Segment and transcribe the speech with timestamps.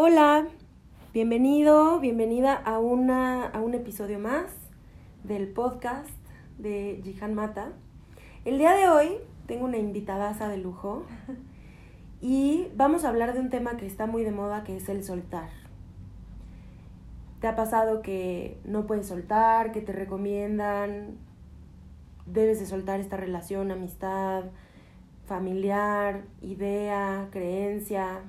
[0.00, 0.46] Hola,
[1.12, 4.44] bienvenido, bienvenida a, una, a un episodio más
[5.24, 6.08] del podcast
[6.56, 7.72] de Jihan Mata.
[8.44, 9.16] El día de hoy
[9.48, 11.04] tengo una invitadaza de lujo
[12.20, 15.02] y vamos a hablar de un tema que está muy de moda que es el
[15.02, 15.48] soltar.
[17.40, 21.18] ¿Te ha pasado que no puedes soltar, que te recomiendan,
[22.24, 24.44] debes de soltar esta relación, amistad,
[25.26, 28.22] familiar, idea, creencia?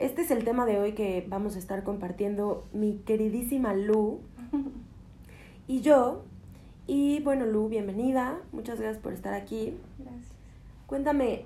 [0.00, 4.20] Este es el tema de hoy que vamos a estar compartiendo mi queridísima Lu
[5.68, 6.24] y yo.
[6.86, 8.40] Y bueno, Lu, bienvenida.
[8.50, 9.76] Muchas gracias por estar aquí.
[9.98, 10.32] Gracias.
[10.86, 11.44] Cuéntame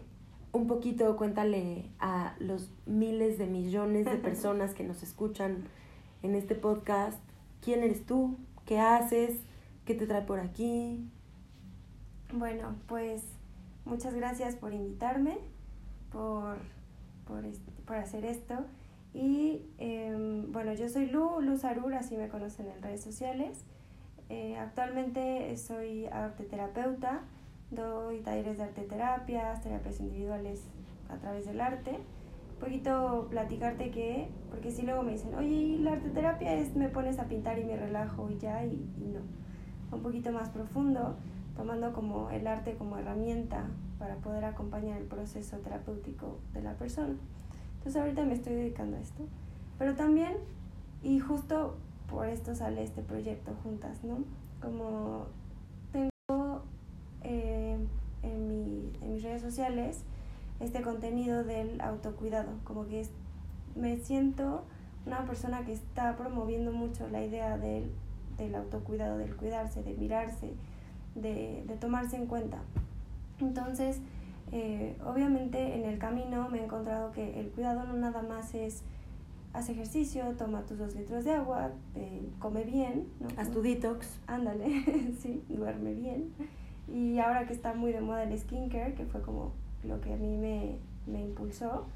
[0.53, 5.65] un poquito, cuéntale a los miles de millones de personas que nos escuchan
[6.23, 7.19] en este podcast,
[7.61, 8.39] ¿quién eres tú?
[8.67, 9.41] ¿Qué haces?
[9.85, 11.05] ¿Qué te trae por aquí?
[12.33, 13.25] Bueno, pues
[13.85, 15.39] muchas gracias por invitarme,
[16.13, 16.57] por,
[17.27, 17.45] por,
[17.87, 18.55] por hacer esto.
[19.13, 23.65] Y eh, bueno, yo soy Lu, Luz Arur, así me conocen en redes sociales.
[24.29, 27.21] Eh, actualmente soy arte terapeuta,
[27.71, 29.61] doy talleres de arte terapias,
[30.01, 30.63] individuales
[31.09, 31.93] a través del arte.
[32.55, 36.75] Un poquito platicarte que, porque si luego me dicen, oye, ¿y la arte terapia es
[36.75, 39.21] me pones a pintar y me relajo y ya, y, y no.
[39.95, 41.17] Un poquito más profundo,
[41.57, 43.67] tomando como el arte como herramienta
[43.99, 47.15] para poder acompañar el proceso terapéutico de la persona.
[47.85, 49.25] Entonces ahorita me estoy dedicando a esto.
[49.79, 50.33] Pero también,
[51.03, 51.77] y justo
[52.09, 54.25] por esto sale este proyecto juntas, ¿no?
[54.63, 55.27] Como
[55.93, 56.63] tengo
[57.25, 57.77] eh,
[58.23, 60.01] en, mi, en mis redes sociales
[60.61, 63.11] este contenido del autocuidado, como que es,
[63.77, 64.65] me siento
[65.05, 67.91] una persona que está promoviendo mucho la idea del,
[68.39, 70.55] del autocuidado, del cuidarse, de mirarse,
[71.17, 72.63] de, de tomarse en cuenta.
[73.41, 74.01] Entonces,
[74.55, 78.83] eh, obviamente en el camino me he encontrado que el cuidado no nada más es
[79.53, 83.07] haz ejercicio, toma tus dos litros de agua, eh, come bien.
[83.21, 83.29] ¿no?
[83.37, 84.19] Haz tu detox.
[84.27, 84.67] Ándale,
[85.21, 86.33] sí, duerme bien.
[86.89, 89.53] Y ahora que está muy de moda el skincare, que fue como
[89.85, 91.87] lo que a mí me, me impulsó,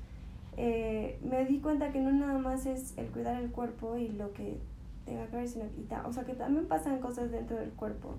[0.56, 4.33] eh, me di cuenta que no nada más es el cuidar el cuerpo y lo
[4.33, 4.59] que
[5.04, 8.15] tenga que ver, sino ta- o sea, que también pasan cosas dentro del cuerpo.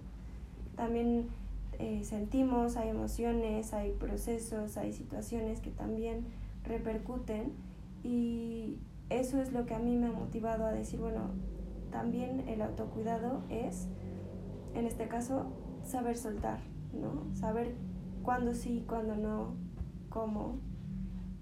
[0.76, 1.28] También
[1.80, 6.26] eh, sentimos, hay emociones, hay procesos, hay situaciones que también
[6.66, 7.54] repercuten
[8.04, 8.78] y
[9.10, 11.32] eso es lo que a mí me ha motivado a decir, bueno,
[11.90, 13.88] también el autocuidado es,
[14.76, 15.48] en este caso,
[15.86, 16.60] saber soltar,
[16.94, 17.34] ¿no?
[17.34, 17.74] Saber
[18.24, 19.54] cuándo sí, cuándo no,
[20.10, 20.58] cómo,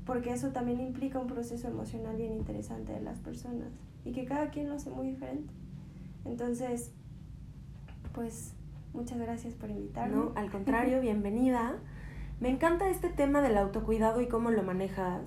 [0.06, 3.70] porque eso también implica un proceso emocional bien interesante de las personas
[4.06, 5.52] y que cada quien lo hace muy diferente.
[6.26, 6.92] Entonces,
[8.14, 8.54] pues
[8.98, 10.16] muchas gracias por invitarme.
[10.16, 11.76] No, al contrario, bienvenida.
[12.40, 15.22] Me encanta este tema del autocuidado y cómo lo manejas,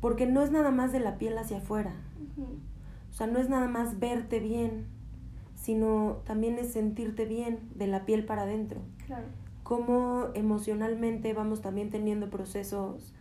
[0.00, 1.94] porque no es nada más de la piel hacia afuera.
[2.20, 2.46] Ujú,
[3.10, 4.86] O sea, no es nada más verte bien,
[5.54, 8.80] sino también es sentirte bien de la piel para adentro.
[9.06, 9.26] Claro,
[9.62, 13.12] Cómo emocionalmente vamos también teniendo procesos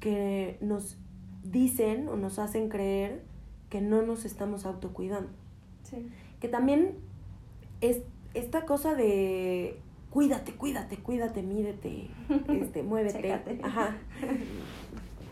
[0.00, 0.98] que nos
[1.42, 3.24] dicen o nos hacen creer
[3.70, 5.30] que no nos estamos autocuidando.
[5.84, 6.08] sí,
[6.40, 6.96] Que también
[7.80, 8.02] es
[8.34, 9.78] esta cosa de
[10.10, 12.08] cuídate, cuídate, cuídate, mídete,
[12.48, 13.32] este, muévete.
[13.62, 13.96] Ajá.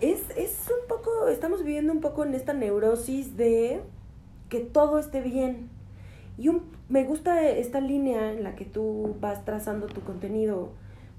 [0.01, 3.81] Es, es un poco, estamos viviendo un poco en esta neurosis de
[4.49, 5.69] que todo esté bien.
[6.39, 10.71] Y un, me gusta esta línea en la que tú vas trazando tu contenido,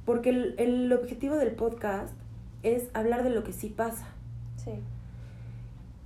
[0.06, 2.14] porque el, el objetivo del podcast
[2.64, 4.08] es hablar de lo que sí pasa.
[4.56, 4.72] sí,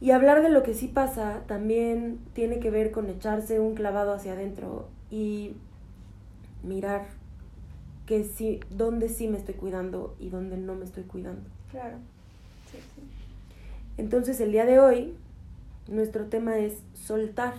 [0.02, 4.14] Y hablar de lo que sí pasa también tiene que ver con echarse un clavado
[4.14, 5.56] hacia adentro y
[6.64, 7.06] mirar
[8.08, 11.48] que sí, dónde sí me estoy cuidando y dónde no me estoy cuidando.
[11.70, 11.98] claro,
[12.72, 13.02] sí, sí.
[13.98, 15.14] Entonces el día de hoy
[15.88, 17.54] nuestro tema es soltar,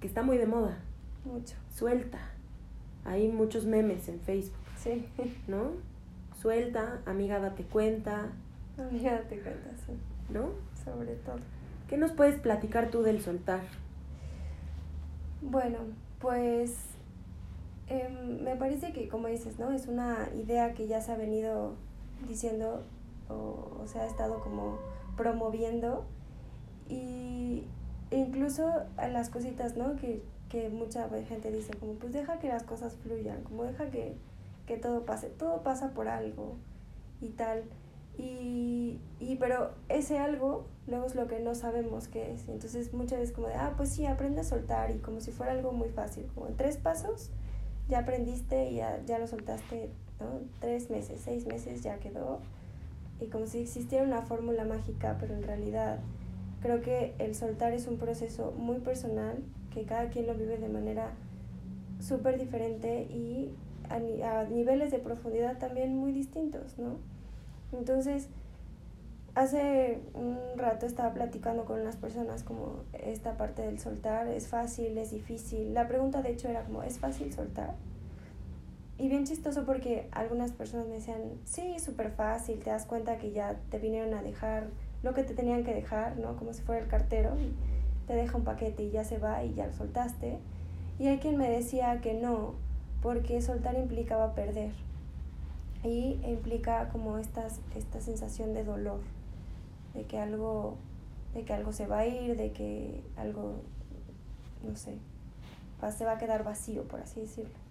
[0.00, 0.78] que está muy de moda,
[1.24, 2.18] Mucho, suelta.
[3.04, 5.06] Hay muchos memes en Facebook, sí.
[5.46, 5.70] ¿no?
[6.42, 8.32] Suelta, amiga, date cuenta,
[8.76, 9.92] Amiga, date cuenta, sí,
[10.32, 10.48] ¿no?
[10.84, 11.36] sobre todo.
[11.88, 13.60] ¿Qué nos puedes platicar tú del soltar?
[15.50, 15.78] Bueno,
[16.20, 16.74] pues
[17.88, 19.72] em, me parece que, como dices, ¿no?
[19.72, 21.74] Es una idea que ya se ha venido
[22.26, 22.82] diciendo
[23.28, 24.78] o, o se ha estado como
[25.18, 26.06] promoviendo
[26.88, 27.64] y
[28.10, 29.96] incluso a las cositas, ¿no?
[29.96, 34.16] Que, que mucha gente dice como, pues deja que las cosas fluyan, como deja que,
[34.66, 36.56] que todo pase, todo pasa por algo
[37.20, 37.64] y tal.
[38.16, 42.48] Y, y pero ese algo luego es lo que no sabemos qué es.
[42.48, 45.52] Entonces muchas veces como de, ah, pues sí, aprende a soltar y como si fuera
[45.52, 47.30] algo muy fácil, como en tres pasos
[47.88, 49.90] ya aprendiste y ya, ya lo soltaste,
[50.20, 50.40] ¿no?
[50.60, 52.40] Tres meses, seis meses ya quedó
[53.20, 56.00] y como si existiera una fórmula mágica, pero en realidad
[56.60, 60.68] creo que el soltar es un proceso muy personal, que cada quien lo vive de
[60.68, 61.12] manera
[62.00, 63.54] súper diferente y
[63.88, 66.96] a, a, niveles de profundidad también muy distintos, ¿no?
[67.78, 68.28] Entonces,
[69.34, 74.96] hace un rato estaba platicando con unas personas como esta parte del soltar, es fácil,
[74.98, 75.74] es difícil.
[75.74, 77.74] La pregunta de hecho era como, ¿es fácil soltar?
[78.96, 83.32] Y bien chistoso porque algunas personas me decían, sí, súper fácil, te das cuenta que
[83.32, 84.68] ya te vinieron a dejar
[85.02, 86.36] lo que te tenían que dejar, ¿no?
[86.36, 87.32] Como si fuera el cartero,
[88.06, 90.38] te deja un paquete y ya se va y ya lo soltaste.
[91.00, 92.54] Y hay quien me decía que no,
[93.02, 94.70] porque soltar implicaba perder.
[95.84, 99.00] Y implica como estas, esta sensación de dolor,
[99.92, 100.76] de que algo,
[101.34, 103.60] de que algo se va a ir, de que algo,
[104.66, 104.96] no sé,
[105.96, 107.64] se va a quedar vacío, por así decirlo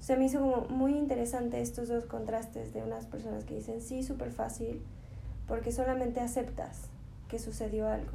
[0.00, 4.02] se me hizo como muy interesante estos dos contrastes de unas personas que dicen sí,
[4.02, 4.80] súper fácil,
[5.48, 6.82] porque solamente aceptas
[7.28, 8.12] que sucedió algo.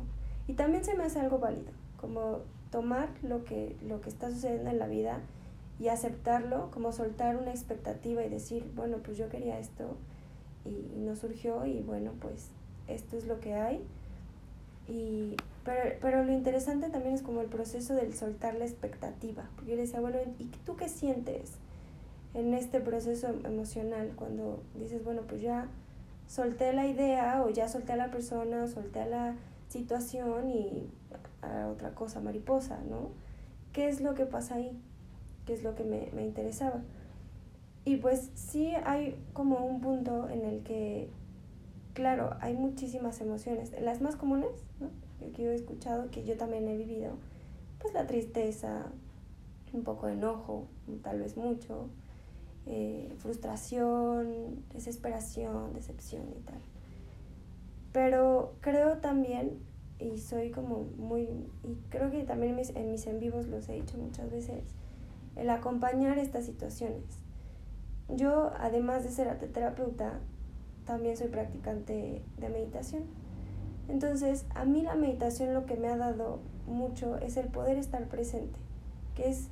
[0.48, 2.40] Y también se me hace algo válido, como
[2.72, 5.20] tomar lo que, lo que está sucediendo en la vida
[5.82, 9.98] y aceptarlo, como soltar una expectativa y decir, bueno, pues yo quería esto
[10.64, 12.50] y, no surgió y bueno, pues
[12.88, 13.84] esto es lo que hay.
[14.88, 15.36] Y,
[15.66, 19.76] pero, pero lo interesante también es como el proceso del soltar la expectativa, porque yo
[19.76, 21.54] le decía, bueno, ¿y tú qué sientes?
[22.34, 25.68] en este proceso emocional, cuando dices, bueno, pues ya
[26.28, 29.36] solté la idea o ya solté a la persona, solté a la
[29.68, 30.90] situación y
[31.42, 33.10] a otra cosa, mariposa, ¿no?
[33.74, 34.78] ¿Qué es lo que pasa ahí?
[35.52, 36.82] ¿Qué es lo que me, me interesaba?
[37.84, 41.10] Y pues sí hay como un punto en el que,
[41.94, 43.74] claro, hay muchísimas emociones.
[43.82, 44.88] Las más comunes, ¿no?
[45.20, 47.18] que yo he escuchado, que yo también he vivido,
[47.82, 48.94] pues la tristeza,
[49.74, 50.68] un poco de enojo,
[51.04, 51.90] tal vez mucho,
[52.66, 56.62] eh, frustración, desesperación, decepción y tal.
[57.92, 59.60] Pero creo también,
[60.00, 63.68] y soy como muy, y creo que también en mis, en mis en vivos los
[63.68, 64.64] he dicho muchas veces,
[65.36, 67.04] el acompañar estas situaciones.
[68.10, 70.20] Yo, además de ser terapeuta,
[70.86, 73.04] también soy practicante de meditación.
[73.88, 78.08] Entonces, a mí la meditación lo que me ha dado mucho es el poder estar
[78.08, 78.60] presente,
[79.16, 79.50] que es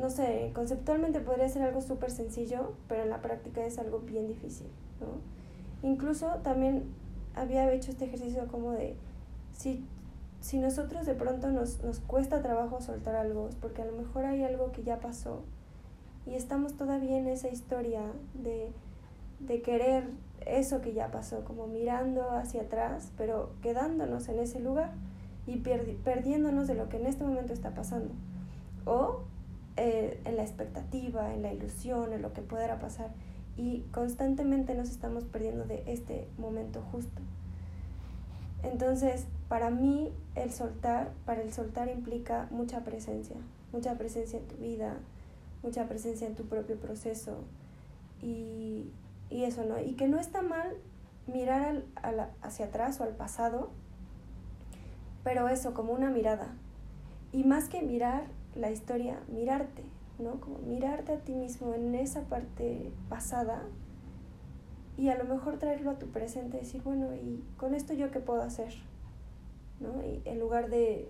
[0.00, 4.26] no sé, conceptualmente podría ser algo súper sencillo, pero en la práctica es algo bien
[4.26, 4.66] difícil,
[5.00, 5.88] ¿no?
[5.88, 6.84] Incluso también
[7.34, 8.96] había hecho este ejercicio como de,
[9.52, 9.86] si,
[10.46, 14.26] si nosotros de pronto nos, nos cuesta trabajo soltar algo, es porque a lo mejor
[14.26, 15.42] hay algo que ya pasó
[16.24, 18.02] y estamos todavía en esa historia
[18.32, 18.70] de,
[19.40, 20.04] de querer
[20.46, 24.92] eso que ya pasó, como mirando hacia atrás, pero quedándonos en ese lugar
[25.48, 28.14] y perdiéndonos de lo que en este momento está pasando.
[28.84, 29.22] O
[29.76, 33.10] eh, en la expectativa, en la ilusión, en lo que pudiera pasar.
[33.56, 37.20] Y constantemente nos estamos perdiendo de este momento justo.
[38.62, 43.36] Entonces, para mí, el soltar, para el soltar implica mucha presencia,
[43.72, 44.98] mucha presencia en tu vida,
[45.62, 47.44] mucha presencia en tu propio proceso.
[48.22, 48.90] Y,
[49.30, 49.80] y eso, ¿no?
[49.80, 50.76] Y que no está mal
[51.26, 53.70] mirar al, hacia atrás o al pasado,
[55.22, 56.54] pero eso, como una mirada.
[57.32, 58.24] Y más que mirar,
[58.54, 59.82] la historia, mirarte,
[60.18, 60.40] ¿no?
[60.40, 63.62] Como mirarte a ti mismo en esa parte pasada
[64.96, 68.20] y a lo mejor traerlo a tu presente, decir, bueno, ¿y con esto yo qué
[68.20, 68.72] puedo hacer?
[69.80, 70.02] ¿No?
[70.02, 71.08] Y en lugar de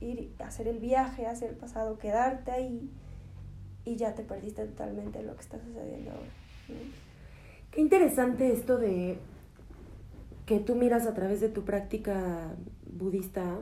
[0.00, 2.90] ir a hacer el viaje hacia el pasado, quedarte ahí
[3.84, 6.30] y ya te perdiste totalmente lo que está sucediendo ahora.
[7.70, 9.18] Qué interesante esto de
[10.46, 12.54] que tú miras a través de tu práctica
[12.90, 13.58] budista,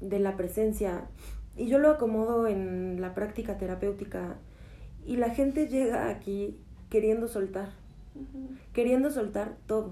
[0.00, 1.08] de la presencia,
[1.56, 4.36] y yo lo acomodo en la práctica terapéutica
[5.04, 6.56] y la gente llega aquí
[6.88, 7.70] queriendo soltar,
[8.72, 9.90] queriendo soltar todo,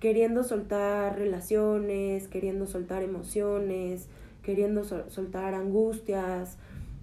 [0.00, 4.08] queriendo soltar relaciones, queriendo soltar emociones,
[4.42, 6.58] queriendo soltar angustias.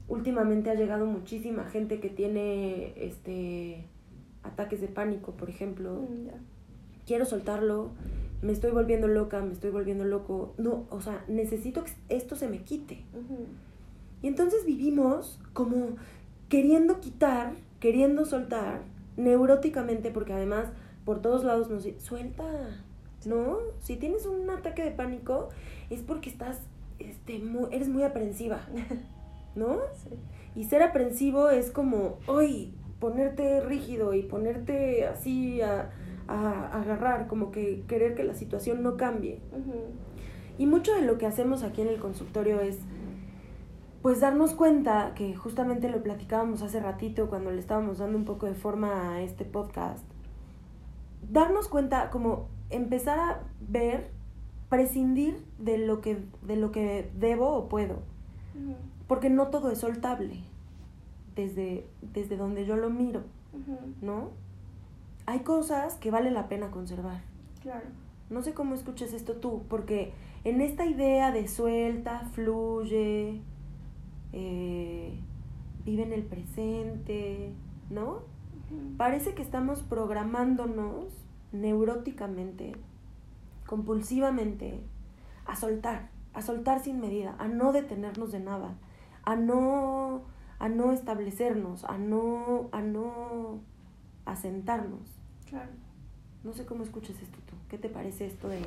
[0.08, 3.86] Últimamente ha llegado muchísima gente que tiene este
[4.44, 6.02] ataques de pánico, por ejemplo.
[6.02, 6.28] Mm,
[7.06, 7.92] Quiero soltarlo,
[8.42, 10.54] me estoy volviendo loca, me estoy volviendo loco.
[10.58, 13.04] No, o sea, necesito que esto se me quite.
[14.22, 15.98] Y entonces vivimos como
[16.48, 18.84] queriendo quitar, queriendo soltar,
[19.18, 20.68] neuróticamente, porque además
[21.06, 22.44] por todos lados nos suelta,
[23.26, 23.58] ¿no?
[23.82, 25.50] Si tienes un ataque de pánico
[25.90, 26.60] es porque estás,
[27.00, 27.42] este,
[27.72, 28.62] eres muy aprensiva,
[29.56, 29.80] ¿no?
[30.56, 35.92] Y ser aprensivo es como, hoy ponerte rígido y ponerte así a
[36.28, 39.40] a, agarrar, como que querer que la situación no cambie.
[40.58, 42.78] Y mucho de lo que hacemos aquí en el consultorio es,
[44.04, 48.46] pues darnos cuenta, que justamente lo platicábamos hace ratito cuando le estábamos dando un poco
[48.46, 50.04] de forma a este podcast,
[51.32, 54.12] darnos cuenta, como empezar a ver,
[54.68, 58.00] prescindir de lo que, de lo que debo o puedo.
[59.08, 60.42] Porque no todo es soltable
[61.34, 63.22] desde, desde donde yo lo miro,
[64.02, 64.32] ¿no?
[65.26, 67.22] Hay cosas que vale la pena conservar.
[67.62, 67.86] Claro.
[68.30, 70.12] No sé cómo escuches esto tú, porque
[70.44, 73.42] en esta idea de suelta, fluye,
[74.34, 75.18] eh,
[75.86, 77.54] vive en el presente,
[77.90, 78.22] ¿no?
[78.98, 81.06] Parece que estamos programándonos
[81.52, 82.76] neuróticamente,
[83.68, 84.82] compulsivamente,
[85.46, 88.76] a soltar, a soltar sin medida, a no detenernos de nada,
[89.24, 90.24] a no,
[90.60, 93.60] a no establecernos, a no, a no
[94.26, 95.20] asentarnos.
[95.48, 95.72] Claro.
[96.44, 97.56] No sé cómo escuches esto tú.
[97.70, 98.62] ¿Qué te parece esto de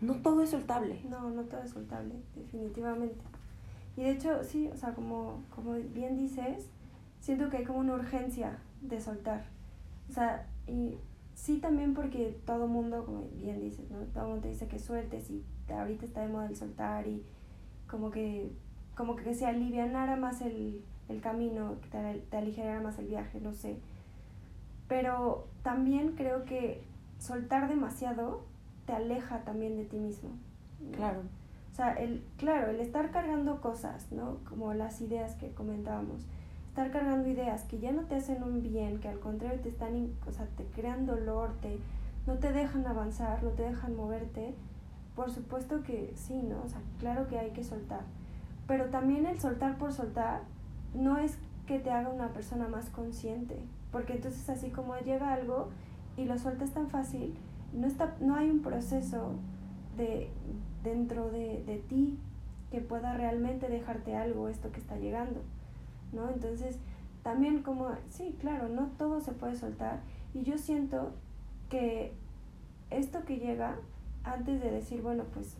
[0.00, 1.00] no todo es soltable?
[1.08, 3.16] No, no todo es soltable, definitivamente.
[3.96, 6.68] Y de hecho, sí, o sea, como, como bien dices,
[7.20, 9.44] siento que hay como una urgencia de soltar.
[10.08, 10.98] O sea, y
[11.34, 13.98] sí también porque todo mundo, como bien dices, ¿no?
[14.12, 17.22] Todo mundo te dice que sueltes y ahorita está de moda el soltar y
[17.88, 18.50] como que,
[18.96, 23.40] como que se alivianara más el, el camino, que te, te aligerara más el viaje,
[23.40, 23.76] no sé.
[24.88, 26.82] Pero también creo que
[27.18, 28.44] soltar demasiado
[28.86, 30.30] te aleja también de ti mismo.
[30.80, 30.96] ¿no?
[30.96, 31.22] Claro.
[31.74, 34.36] O sea, el, claro, el estar cargando cosas, ¿no?
[34.48, 36.24] Como las ideas que comentábamos.
[36.68, 40.12] Estar cargando ideas que ya no te hacen un bien, que al contrario te están,
[40.24, 41.80] o sea, te crean dolor, te,
[42.28, 44.54] no te dejan avanzar, no te dejan moverte.
[45.16, 46.62] Por supuesto que sí, ¿no?
[46.62, 48.02] O sea, claro que hay que soltar.
[48.68, 50.42] Pero también el soltar por soltar
[50.94, 53.58] no es que te haga una persona más consciente.
[53.90, 55.70] Porque entonces así como llega algo
[56.16, 57.34] y lo sueltas tan fácil,
[57.72, 59.32] no, está, no hay un proceso
[59.96, 60.30] de,
[60.84, 62.18] dentro de, de ti
[62.70, 65.40] que pueda realmente dejarte algo, esto que está llegando,
[66.12, 66.30] ¿no?
[66.30, 66.78] Entonces,
[67.22, 70.00] también como, sí, claro, no todo se puede soltar
[70.34, 71.12] y yo siento
[71.70, 72.12] que
[72.90, 73.78] esto que llega,
[74.24, 75.56] antes de decir, bueno, pues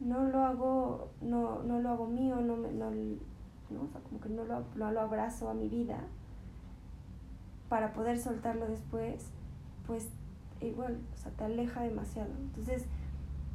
[0.00, 3.82] no lo hago, no, no lo hago mío, no, no, ¿no?
[3.82, 6.00] O sea, como que no lo, no lo abrazo a mi vida
[7.68, 9.30] para poder soltarlo después,
[9.86, 10.08] pues
[10.60, 12.30] igual, o sea, te aleja demasiado.
[12.38, 12.86] Entonces,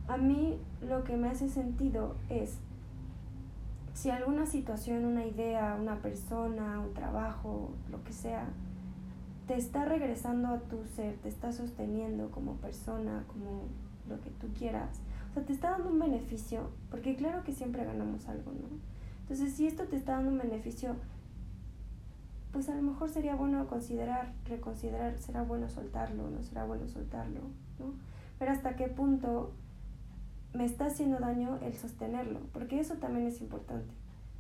[0.08, 2.58] a mí lo que me hace sentido es
[3.94, 8.48] si alguna situación, una idea, una persona, un trabajo, lo que sea,
[9.48, 13.64] te está regresando a tu ser, te está sosteniendo como persona, como
[14.10, 17.86] lo que tú quieras, o sea, te está dando un beneficio, porque claro que siempre
[17.86, 18.68] ganamos algo, ¿no?
[19.22, 20.96] Entonces, si esto te está dando un beneficio,
[22.52, 27.42] pues a lo mejor sería bueno considerar, reconsiderar, será bueno soltarlo, no será bueno soltarlo,
[27.80, 27.94] ¿no?
[28.40, 29.52] Pero hasta qué punto
[30.54, 33.94] me está haciendo daño el sostenerlo, porque eso también es importante,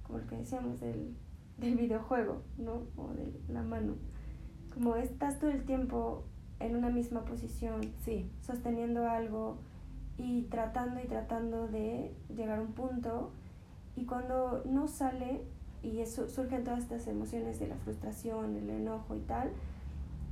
[0.03, 1.15] como lo que decíamos del,
[1.57, 2.83] del videojuego, ¿no?
[2.97, 3.93] O de la mano.
[4.73, 6.23] Como estás todo el tiempo
[6.59, 9.57] en una misma posición, Sí, sosteniendo algo
[10.17, 13.31] y tratando y tratando de llegar a un punto
[13.95, 15.41] y cuando no sale
[15.83, 19.51] y eso, surgen todas estas emociones de la frustración, el enojo y tal,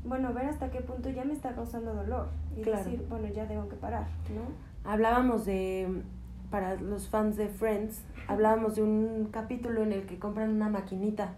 [0.05, 2.77] bueno, ver hasta qué punto ya me está causando dolor y Claro.
[2.83, 4.43] decir, bueno, ya tengo que parar, ¿no?
[4.89, 6.01] Hablábamos de,
[6.49, 11.35] para los fans de Friends, hablábamos de un capítulo en el que compran una maquinita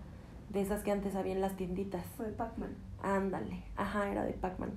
[0.50, 2.06] de esas que antes había en las tienditas.
[2.16, 2.74] Fue Pac-Man.
[3.04, 4.72] Ándale, ajá, era de Pac-Man.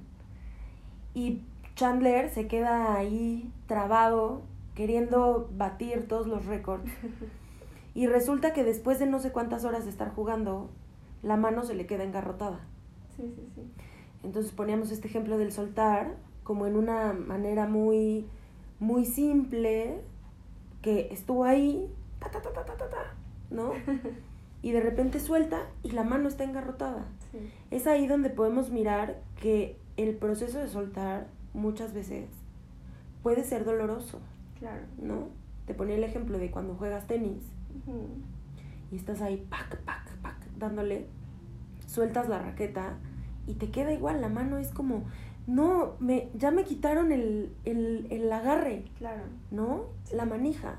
[1.15, 1.43] Y
[1.77, 4.43] Chandler se queda ahí trabado,
[4.75, 6.91] queriendo batir todos los récords.
[7.97, 10.69] Y resulta que después de no sé cuántas horas de estar jugando,
[11.23, 12.59] la mano se le queda engarrotada.
[13.15, 13.63] Sí, sí, sí.
[14.25, 18.27] Entonces poníamos este ejemplo del soltar como en una manera muy,
[18.81, 20.01] muy simple,
[20.83, 23.15] que estuvo ahí, ta, ta, ta, ta, ta, ta, ta,
[23.51, 23.73] ¿no?
[24.63, 27.05] Y de repente suelta y la mano está engarrotada.
[27.31, 32.31] Sí, Es ahí donde podemos mirar que el proceso de soltar muchas veces
[33.23, 34.21] puede ser doloroso,
[34.59, 34.83] claro.
[34.97, 35.29] ¿no?
[35.67, 37.43] Te ponía el ejemplo de cuando juegas tenis
[38.91, 41.07] y estás ahí, pac, pac, pac, dándole,
[41.87, 42.97] sueltas la raqueta
[43.47, 45.05] y te queda igual, la mano es como,
[45.47, 49.23] no, me, ya me quitaron el, el, el agarre, Claro.
[49.51, 49.87] ¿no?
[50.13, 50.79] La manija.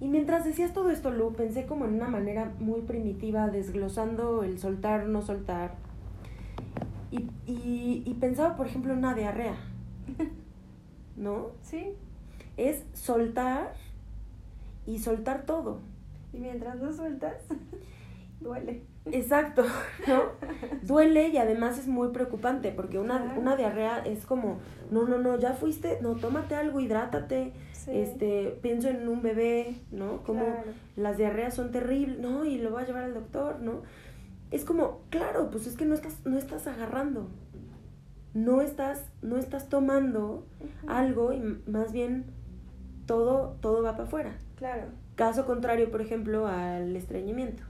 [0.00, 4.58] Y mientras decías todo esto, Lu, pensé como en una manera muy primitiva, desglosando el
[4.58, 5.74] soltar, no soltar.
[7.10, 9.56] Y, y, y pensaba, por ejemplo, en una diarrea,
[11.16, 11.48] ¿no?
[11.62, 11.94] Sí.
[12.56, 13.72] Es soltar
[14.86, 15.80] y soltar todo.
[16.32, 17.42] Y mientras no sueltas,
[18.40, 18.82] duele.
[19.12, 19.64] Exacto,
[20.06, 20.22] ¿no?
[20.82, 24.58] Duele y además es muy preocupante porque una, una diarrea es como,
[24.90, 27.92] no, no, no, ya fuiste, no, tómate algo, hidrátate, Sí.
[27.96, 30.22] este, pienso en un bebé, ¿no?
[30.24, 30.72] Como Claro.
[30.96, 32.44] las diarreas son terribles, ¿no?
[32.44, 33.82] Y lo voy a llevar al doctor, ¿no?
[34.50, 37.28] Es como, claro, pues es que no estás, no estás agarrando,
[38.34, 40.44] no estás, no estás tomando
[40.86, 42.26] algo y más bien
[43.06, 44.38] todo, todo va para afuera.
[44.56, 44.82] Claro.
[45.16, 47.62] Caso contrario, por ejemplo, al estreñimiento,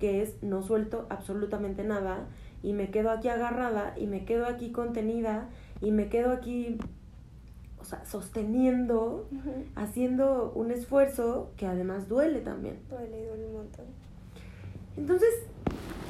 [0.00, 2.26] que es no suelto absolutamente nada
[2.62, 6.78] y me quedo aquí agarrada y me quedo aquí contenida y me quedo aquí,
[7.78, 9.28] o sea, sosteniendo,
[9.74, 12.78] haciendo un esfuerzo que además duele también.
[12.88, 13.84] Duele, duele un montón.
[14.96, 15.46] Entonces,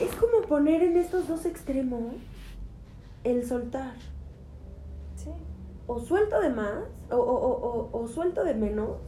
[0.00, 2.14] es como poner en estos dos extremos
[3.24, 3.94] el soltar.
[5.16, 5.30] Sí.
[5.86, 8.98] O suelto de más, o, o, o, o suelto de menos,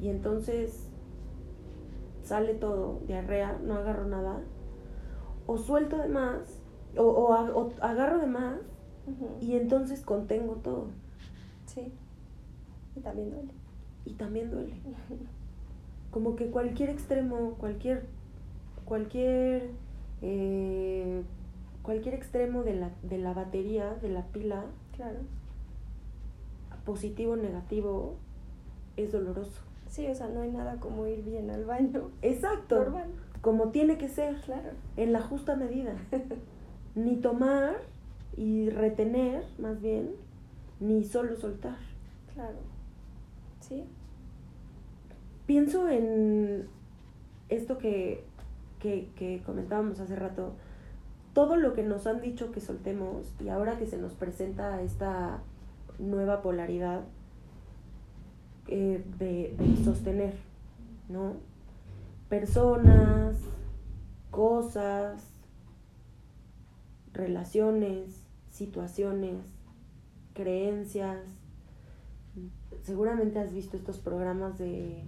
[0.00, 0.87] y entonces
[2.28, 4.40] sale todo, diarrea, no agarro nada,
[5.46, 6.60] o suelto de más,
[6.96, 8.60] o, o, agarro de más,
[9.40, 10.88] y entonces contengo todo.
[11.64, 11.90] Sí,
[12.94, 13.52] y también duele.
[14.04, 14.74] Y también duele.
[16.10, 18.04] Como que cualquier extremo, cualquier,
[18.84, 19.70] cualquier,
[20.20, 21.22] eh,
[21.82, 25.20] cualquier extremo de la, de la batería, de la pila, claro.
[26.84, 28.16] positivo o negativo,
[28.98, 29.67] es doloroso.
[29.88, 32.10] Sí, o sea, no hay nada como ir bien al baño.
[32.22, 32.84] Exacto.
[33.40, 34.40] Como tiene que ser.
[34.42, 34.70] Claro.
[34.96, 35.94] En la justa medida.
[36.94, 37.76] ni tomar
[38.36, 40.14] y retener, más bien,
[40.80, 41.78] ni solo soltar.
[42.34, 42.58] Claro.
[43.60, 43.84] Sí.
[45.46, 46.68] Pienso en
[47.48, 48.24] esto que,
[48.78, 50.52] que, que comentábamos hace rato.
[51.32, 55.40] Todo lo que nos han dicho que soltemos y ahora que se nos presenta esta
[55.98, 57.02] nueva polaridad
[58.68, 60.34] eh, de, sostener,
[61.08, 61.34] ¿no?
[62.28, 63.36] Personas,
[64.30, 65.22] cosas,
[67.14, 69.36] relaciones, situaciones,
[70.34, 71.18] creencias.
[72.82, 75.04] Seguramente has visto estos programas de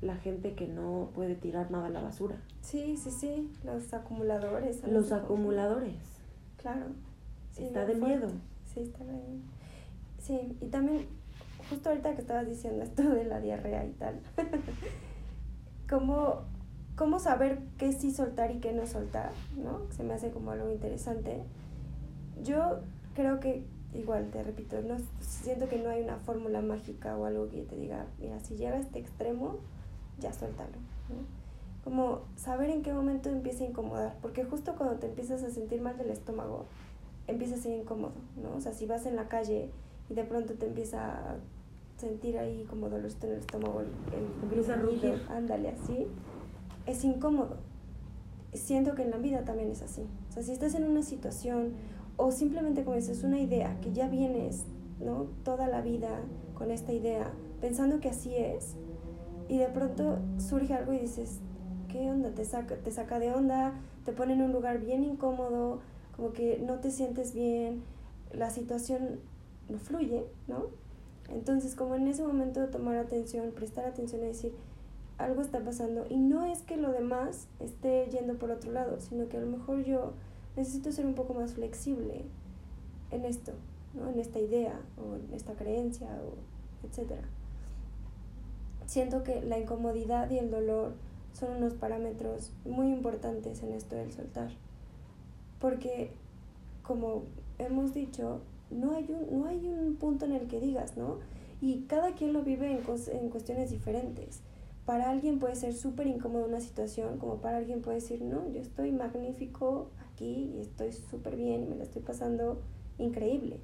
[0.00, 2.36] la gente que no puede tirar nada a la basura.
[2.60, 4.86] Sí, sí, sí, los acumuladores.
[4.86, 5.94] Los acumuladores.
[6.56, 6.86] Claro.
[7.56, 8.28] está de miedo.
[8.74, 9.42] Sí, está de miedo.
[10.18, 11.06] Sí, y también
[11.68, 14.20] justo ahorita que estabas diciendo esto de la diarrea y tal,
[15.88, 16.42] ¿cómo,
[16.96, 19.32] ¿cómo saber qué sí soltar y qué no soltar?
[19.56, 19.80] ¿no?
[19.90, 21.42] Se me hace como algo interesante.
[22.42, 22.80] Yo
[23.14, 27.48] creo que, igual te repito, no, siento que no hay una fórmula mágica o algo
[27.48, 29.58] que te diga, mira, si llega a este extremo,
[30.18, 30.76] ya suéltalo.
[31.82, 35.80] Como saber en qué momento empieza a incomodar, porque justo cuando te empiezas a sentir
[35.80, 36.66] mal del estómago,
[37.26, 38.56] empieza a ser incómodo, ¿no?
[38.56, 39.70] O sea, si vas en la calle
[40.08, 41.36] y de pronto te empieza a
[41.96, 46.06] sentir ahí como dolor en el estómago, el, ándale así,
[46.86, 47.56] es incómodo.
[48.52, 50.02] Siento que en la vida también es así.
[50.28, 51.72] O sea, si estás en una situación
[52.16, 54.64] o simplemente como dices, una idea que ya vienes,
[55.00, 55.26] ¿no?
[55.44, 56.20] Toda la vida
[56.54, 57.30] con esta idea,
[57.60, 58.74] pensando que así es,
[59.48, 61.40] y de pronto surge algo y dices,
[61.88, 62.30] ¿qué onda?
[62.30, 65.80] Te saca, te saca de onda, te pone en un lugar bien incómodo,
[66.16, 67.82] como que no te sientes bien,
[68.32, 69.20] la situación
[69.68, 70.85] no fluye, ¿no?
[71.28, 74.54] Entonces, como en ese momento tomar atención, prestar atención y decir,
[75.18, 79.28] algo está pasando y no es que lo demás esté yendo por otro lado, sino
[79.28, 80.12] que a lo mejor yo
[80.56, 82.24] necesito ser un poco más flexible
[83.10, 83.52] en esto,
[83.94, 84.08] ¿no?
[84.08, 87.12] en esta idea o en esta creencia, o etc.
[88.86, 90.94] Siento que la incomodidad y el dolor
[91.32, 94.50] son unos parámetros muy importantes en esto del soltar,
[95.60, 96.12] porque
[96.82, 97.24] como
[97.58, 101.18] hemos dicho, no hay un, no hay un punto en el que digas, ¿no?
[101.60, 102.80] Y cada quien lo vive en,
[103.12, 104.42] en cuestiones diferentes.
[104.84, 108.60] Para alguien puede ser súper incómodo una situación, como para alguien puede decir, no, yo
[108.60, 112.62] estoy magnífico aquí y estoy súper bien y me la estoy pasando
[112.98, 113.60] increíble,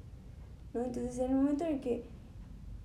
[0.73, 0.83] ¿no?
[0.83, 2.03] Entonces, en el momento en el que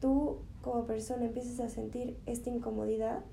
[0.00, 3.24] tú como persona empieces a sentir esta incomodidad,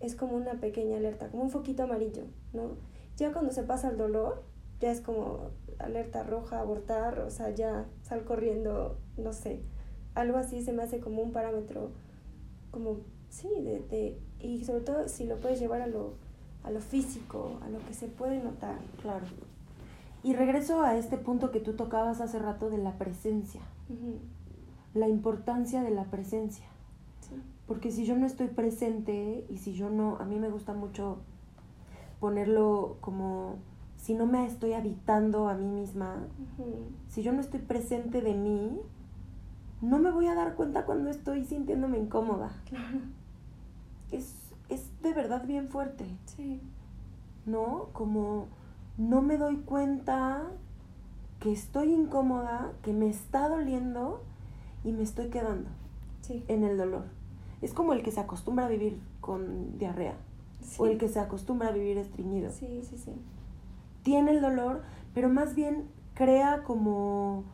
[0.00, 2.76] es como una pequeña alerta, como un foquito amarillo, ¿no?
[3.16, 4.42] Ya cuando se pasa el dolor,
[4.80, 5.50] ya es como
[5.84, 9.60] alerta roja, abortar, o sea, ya sal corriendo, no sé.
[10.14, 11.90] Algo así se me hace como un parámetro,
[12.70, 16.14] como, sí, de, de y sobre todo si lo puedes llevar a lo,
[16.64, 18.78] a lo físico, a lo que se puede notar.
[19.02, 19.26] Claro.
[20.22, 23.60] Y regreso a este punto que tú tocabas hace rato de la presencia.
[24.94, 26.66] La importancia de la presencia.
[27.66, 31.18] Porque si yo no estoy presente y si yo no, a mí me gusta mucho
[32.18, 33.56] ponerlo como
[34.00, 36.16] si no me estoy habitando a mí misma,
[37.08, 38.80] si yo no estoy presente de mí,
[39.82, 42.50] no me voy a dar cuenta cuando estoy sintiéndome incómoda.
[44.10, 44.34] Es,
[44.68, 46.04] es de verdad bien fuerte.
[46.24, 46.60] Sí.
[47.46, 47.88] ¿No?
[47.92, 48.46] Como
[48.96, 50.50] no me doy cuenta
[51.38, 54.22] que estoy incómoda, que me está doliendo
[54.82, 55.70] y me estoy quedando
[56.48, 57.04] en el dolor.
[57.60, 60.14] Es como el que se acostumbra a vivir con diarrea
[60.78, 62.50] o el que se acostumbra a vivir estreñido.
[62.50, 63.12] Sí, sí, sí
[64.02, 64.82] tiene el dolor,
[65.14, 67.44] pero más bien crea como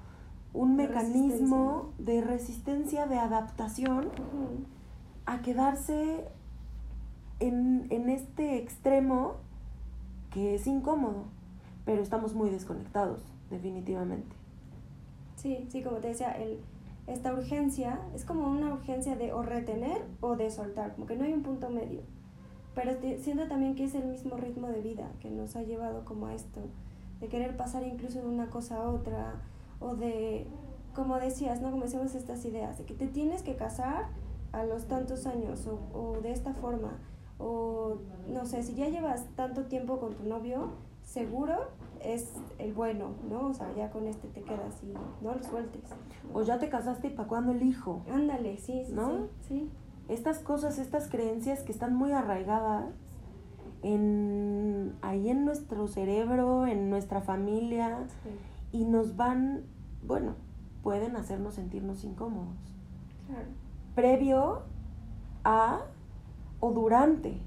[0.53, 4.09] un mecanismo de resistencia, de adaptación
[5.27, 6.25] a quedarse
[7.41, 9.35] en, en este extremo
[10.31, 11.25] que es incómodo,
[11.85, 14.35] pero estamos muy desconectados, definitivamente.
[15.37, 16.59] Sí, sí, como te decía, el,
[17.07, 21.25] esta urgencia es como una urgencia de o retener o de soltar, como que no
[21.25, 22.01] hay un punto medio.
[22.77, 26.27] Pero siento también que es el mismo ritmo de vida que nos ha llevado como
[26.27, 26.61] a esto,
[27.21, 29.41] de querer pasar incluso de una cosa a otra,
[29.81, 30.47] o de,
[30.95, 31.71] como decías, ¿no?
[31.71, 34.09] Como decíamos estas ideas, de que te tienes que casar
[34.53, 36.99] a los tantos años, o, o de esta forma,
[37.39, 37.97] o
[38.29, 41.55] no sé, si ya llevas tanto tiempo con tu novio, seguro
[42.05, 43.47] es el bueno, ¿no?
[43.47, 44.93] O sea, ya con este te quedas y
[45.25, 45.83] no lo sueltes.
[46.35, 48.03] O ya te casaste y para cuándo el hijo.
[48.13, 49.29] Ándale, sí, sí, ¿no?
[49.41, 49.71] Sí,
[50.09, 52.87] Estas cosas, estas creencias que están muy arraigadas
[53.83, 57.99] en ahí en nuestro cerebro, en nuestra familia
[58.73, 59.65] y nos van,
[60.07, 60.35] bueno,
[60.83, 62.55] pueden hacernos sentirnos incómodos.
[63.27, 63.49] Claro.
[63.95, 64.63] Previo
[65.45, 65.81] a
[66.61, 67.39] o durante,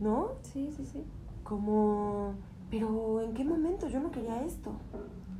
[0.00, 0.30] ¿no?
[0.42, 1.04] Sí, sí, sí.
[1.44, 2.34] Como
[2.70, 4.72] pero ¿en qué momento yo no quería esto?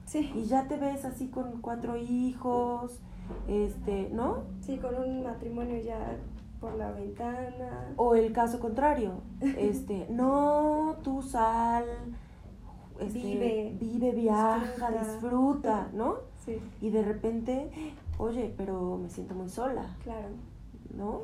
[0.06, 0.32] Sí.
[0.34, 2.98] Y ya te ves así con cuatro hijos,
[3.48, 4.44] este, ¿no?
[4.60, 6.16] Sí, con un matrimonio ya
[6.60, 7.92] por la ventana.
[7.96, 11.84] O el caso contrario, este, no, tú sal,
[13.00, 16.16] este, vive, vive, viaja, disfruta, ¿no?
[16.44, 16.58] Sí.
[16.80, 17.70] Y de repente,
[18.18, 19.96] oye, pero me siento muy sola.
[20.02, 20.28] Claro.
[20.96, 21.20] ¿No?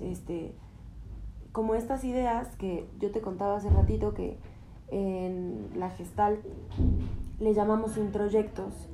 [0.00, 0.54] Este,
[1.52, 4.38] como estas ideas que yo te contaba hace ratito que
[4.88, 6.38] en la gestal
[7.38, 8.88] le llamamos introyectos,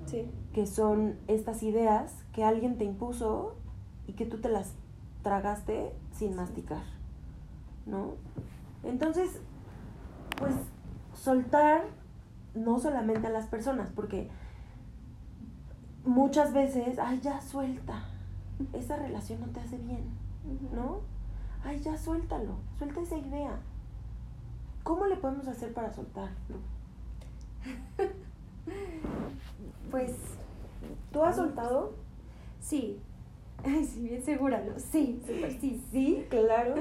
[0.59, 3.55] que son estas ideas que alguien te impuso
[4.09, 4.75] y que tú te las
[5.23, 6.83] tragaste sin masticar,
[7.87, 8.15] ¿no?
[8.83, 9.41] Entonces,
[10.37, 10.57] pues
[11.15, 11.85] soltar
[12.57, 14.31] no solamente a las personas, porque
[16.05, 18.09] muchas veces, ay, ya suelta,
[18.73, 20.09] esa relación no te hace bien,
[20.75, 21.03] ¿no?
[21.63, 23.61] Ay, ya suéltalo, suelta esa idea.
[24.83, 26.31] ¿Cómo le podemos hacer para soltar?
[29.93, 30.38] pues.
[31.13, 31.93] ¿Tú has soltado?
[32.61, 33.01] Sí.
[33.65, 34.79] Ay, sí, bien segura, ¿no?
[34.79, 35.83] Sí, sí.
[35.91, 36.75] Sí, claro.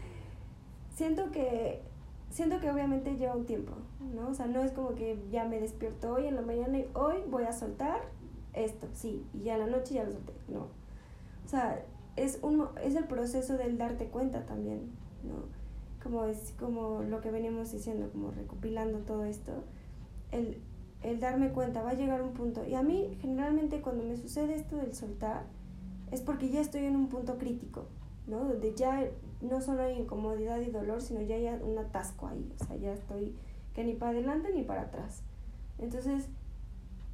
[0.94, 1.82] siento que.
[2.30, 3.74] Siento que obviamente lleva un tiempo,
[4.14, 4.28] ¿no?
[4.28, 7.16] O sea, no es como que ya me despierto hoy en la mañana y hoy
[7.28, 8.00] voy a soltar
[8.54, 10.60] esto, sí, y ya en la noche ya lo solté, no.
[11.44, 11.84] O sea,
[12.16, 15.62] es, un, es el proceso del darte cuenta también, ¿no?
[16.02, 19.52] como es como lo que veníamos diciendo, como recopilando todo esto,
[20.32, 20.58] el,
[21.02, 22.64] el darme cuenta, va a llegar un punto.
[22.64, 25.44] Y a mí generalmente cuando me sucede esto del soltar,
[26.10, 27.86] es porque ya estoy en un punto crítico,
[28.26, 28.44] ¿no?
[28.44, 29.08] Donde ya
[29.40, 32.92] no solo hay incomodidad y dolor, sino ya hay un atasco ahí, o sea, ya
[32.92, 33.34] estoy
[33.74, 35.22] que ni para adelante ni para atrás.
[35.78, 36.28] Entonces,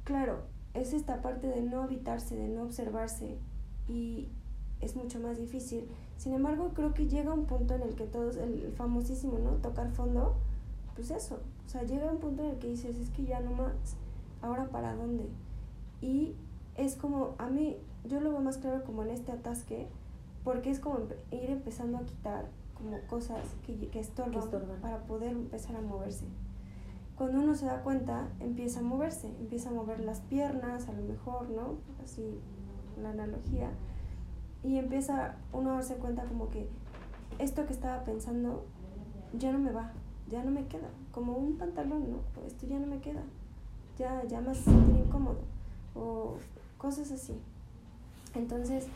[0.03, 3.37] claro, es esta parte de no habitarse, de no observarse
[3.87, 4.27] y
[4.81, 8.35] es mucho más difícil sin embargo, creo que llega un punto en el que todos,
[8.35, 9.51] el famosísimo, ¿no?
[9.51, 10.35] Tocar fondo,
[10.93, 11.39] pues eso,
[11.69, 13.95] o sea, llega un punto en el que dices, es que ya no más,
[14.41, 15.29] ahora para dónde.
[16.01, 16.33] Y
[16.75, 19.87] es como, a mí, yo lo veo más claro como en este atasque,
[20.43, 20.97] porque es como
[21.29, 26.25] ir empezando a quitar como cosas que, que, estorban, para poder empezar a moverse.
[27.15, 31.03] Cuando uno se da cuenta, empieza a moverse, empieza a mover las piernas, a lo
[31.03, 31.75] mejor, ¿no?
[32.03, 32.39] Así,
[32.99, 33.69] la analogía
[34.63, 36.67] y empieza uno a darse cuenta como que
[37.37, 38.65] esto que estaba pensando
[39.33, 39.91] ya no me va,
[40.29, 42.17] ya no me queda, como un pantalón, ¿no?
[42.45, 43.23] Esto ya no me queda,
[43.97, 45.39] ya, ya me hace sentir incómodo
[45.95, 46.35] o
[46.77, 47.33] cosas así.
[48.35, 48.87] Entonces,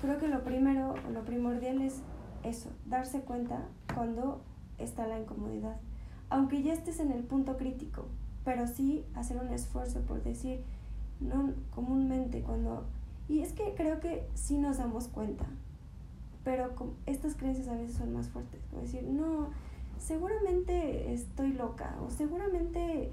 [0.00, 2.00] creo que lo primero, lo primordial es
[2.44, 4.40] eso, darse cuenta cuando
[4.78, 5.76] está la incomodidad.
[6.30, 8.06] Aunque ya estés en el punto crítico,
[8.44, 10.60] pero sí hacer un esfuerzo por decir,
[11.20, 12.84] no comúnmente cuando
[13.28, 15.46] y es que creo que sí nos damos cuenta,
[16.44, 16.72] pero
[17.06, 19.48] estas creencias a veces son más fuertes, como decir, no,
[19.98, 23.12] seguramente estoy loca, o seguramente,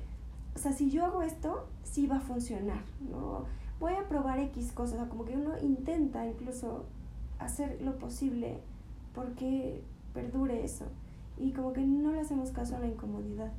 [0.55, 3.45] o sea, si yo hago esto, sí va a funcionar, ¿no?
[3.79, 6.85] Voy a probar X cosas, o como que uno intenta incluso
[7.39, 8.59] hacer lo posible
[9.13, 9.81] porque
[10.13, 10.85] perdure eso,
[11.37, 13.51] y como que no le hacemos caso a la incomodidad.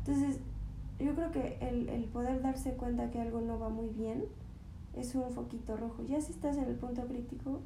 [0.00, 0.40] Entonces,
[0.98, 4.24] yo creo que el, el poder darse cuenta que algo no va muy bien,
[4.94, 6.02] es un foquito rojo.
[6.04, 7.60] Ya si estás en el punto crítico,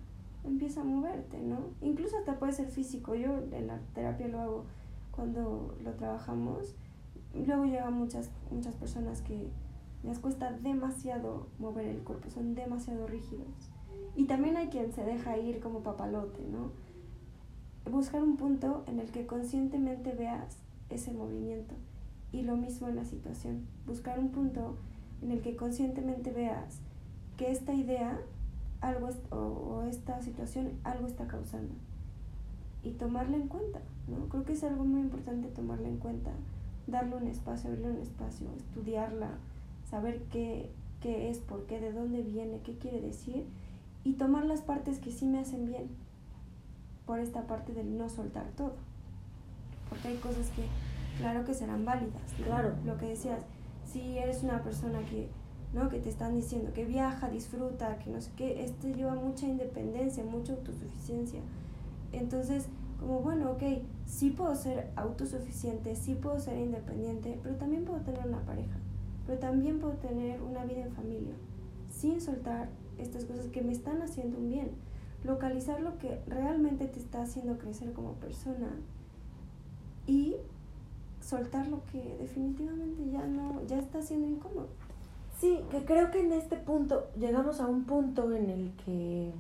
[0.45, 1.59] empieza a moverte, ¿no?
[1.81, 3.15] Incluso hasta puede ser físico.
[3.15, 4.65] Yo en la terapia lo hago
[5.11, 6.75] cuando lo trabajamos.
[7.35, 9.49] Luego llegan muchas, muchas personas que
[10.05, 13.49] les cuesta demasiado mover el cuerpo, son demasiado rígidos.
[14.15, 16.71] Y también hay quien se deja ir como papalote, ¿no?
[17.91, 20.59] Buscar un punto en el que conscientemente veas
[20.91, 21.75] ese movimiento
[22.33, 24.77] Y lo mismo en la situación, buscar un punto
[25.23, 26.81] en el que conscientemente veas
[27.37, 28.21] que esta idea
[28.85, 31.75] algo o, esta situación algo está causando
[32.83, 34.29] y tomarla en cuenta, ¿no?
[34.29, 36.31] Creo que es algo muy importante tomarla en cuenta,
[36.87, 39.31] darle un espacio, abrirle un espacio, estudiarla,
[39.89, 40.71] saber qué,
[41.01, 43.47] qué es, por qué, de dónde viene, qué quiere decir
[44.05, 45.89] y tomar las partes que sí me hacen bien
[47.07, 48.77] por esta parte del no soltar todo.
[49.89, 50.67] Porque hay cosas que,
[51.19, 52.33] claro que serán válidas.
[52.45, 52.75] Claro.
[52.85, 53.43] Lo que decías,
[53.85, 55.29] si eres una persona que,
[55.75, 55.89] ¿no?
[55.89, 60.25] que te están diciendo que viaja, disfruta, que no sé qué, este lleva mucha independencia,
[60.25, 61.41] mucha autosuficiencia.
[62.13, 62.67] Entonces,
[63.01, 63.63] como bueno, ok,
[64.07, 68.77] sí puedo ser autosuficiente, sí puedo ser independiente, pero también puedo tener una pareja,
[69.27, 71.35] pero también puedo tener una vida en familia,
[71.91, 74.71] sin soltar estas cosas que me están haciendo un bien.
[75.25, 78.69] Localizar lo que realmente te está haciendo crecer como persona
[80.07, 80.37] y
[81.21, 84.69] soltar lo que definitivamente ya no, ya está siendo incómodo.
[85.45, 89.31] Sí, que creo que en este punto llegamos a un punto en el que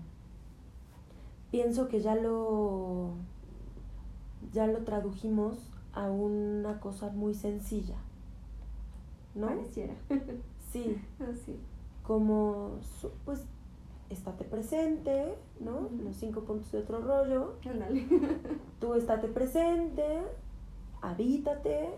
[1.51, 3.12] pienso que ya lo
[4.53, 7.97] ya lo tradujimos a una cosa muy sencilla.
[9.35, 9.47] ¿No?
[9.47, 9.95] Pareciera.
[10.71, 11.01] Sí.
[11.21, 11.59] Así.
[12.05, 12.81] Ah, Como
[13.25, 13.47] pues
[14.11, 15.88] estate presente, ¿no?
[16.05, 17.55] Los cinco puntos de otro rollo.
[17.64, 18.07] Ándale.
[18.79, 20.21] Tú estate presente,
[21.01, 21.95] habítate,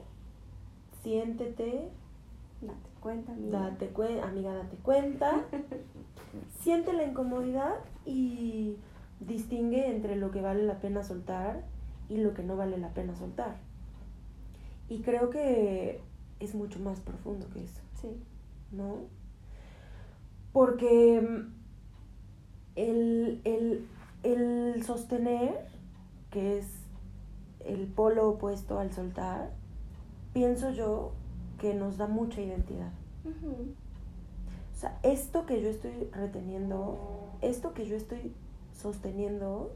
[1.03, 1.91] siéntete.
[2.61, 3.61] Date cuenta, amiga.
[3.61, 5.45] Date cuenta, amiga, date cuenta.
[6.61, 8.79] Siente la incomodidad y
[9.21, 11.63] distingue entre lo que vale la pena soltar
[12.09, 13.59] y lo que no vale la pena soltar.
[14.89, 16.01] Y creo que
[16.41, 17.81] es mucho más profundo que eso.
[18.01, 18.09] Sí.
[18.73, 18.97] ¿No?
[20.53, 21.53] Porque mm,
[22.75, 23.87] el, el,
[24.25, 25.65] el sostener,
[26.33, 26.67] que es
[27.65, 29.53] el polo opuesto al soltar,
[30.33, 31.13] pienso yo
[31.59, 32.93] que nos da mucha identidad.
[33.25, 38.33] O sea, esto que yo estoy reteniendo, esto que yo estoy
[38.75, 39.73] sosteniendo,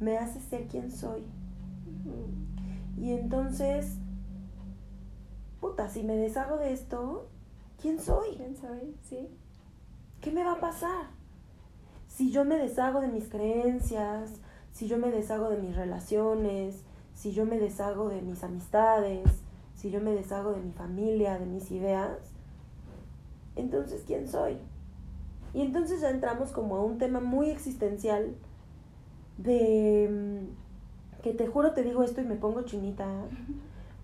[0.00, 1.22] me hace ser quien soy.
[2.98, 3.96] Y entonces,
[5.60, 7.28] puta, si me deshago de esto,
[7.80, 8.36] ¿quién soy?
[8.36, 8.96] ¿Quién soy?
[9.08, 9.28] Sí.
[10.20, 11.06] ¿Qué me va a pasar?
[12.08, 14.32] Si yo me deshago de mis creencias,
[14.72, 16.82] si yo me deshago de mis relaciones,
[17.14, 19.28] si yo me deshago de mis amistades,
[19.80, 22.18] si yo me deshago de mi familia, de mis ideas,
[23.56, 24.58] entonces ¿quién soy?
[25.54, 28.34] Y entonces ya entramos como a un tema muy existencial
[29.38, 33.06] de mm, que te juro te digo esto y me pongo chinita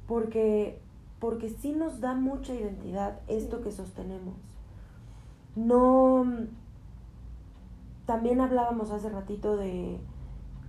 [0.08, 0.80] porque
[1.20, 4.34] porque sí nos da mucha identidad esto que sostenemos.
[5.56, 6.46] No mm,
[8.06, 10.00] también hablábamos hace ratito de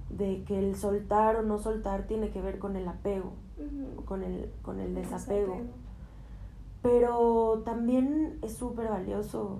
[0.09, 3.31] de que el soltar o no soltar tiene que ver con el apego,
[4.05, 5.61] con, el, con el desapego.
[6.81, 9.59] Pero también es súper valioso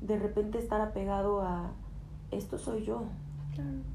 [0.00, 1.72] de repente estar apegado a
[2.30, 3.02] esto soy yo,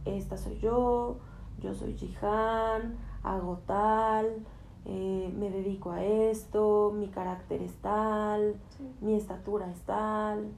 [0.03, 1.17] esta soy yo,
[1.61, 4.45] yo soy Jihan, hago tal,
[4.85, 8.55] eh, me dedico a esto, mi carácter es tal,
[9.01, 10.51] mi estatura es tal.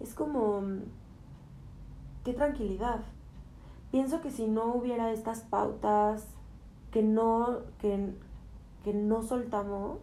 [0.00, 0.62] Es como,
[2.24, 3.00] qué tranquilidad.
[3.90, 6.26] Pienso que si no hubiera estas pautas
[6.96, 8.14] que no, que,
[8.82, 9.98] que no soltamos,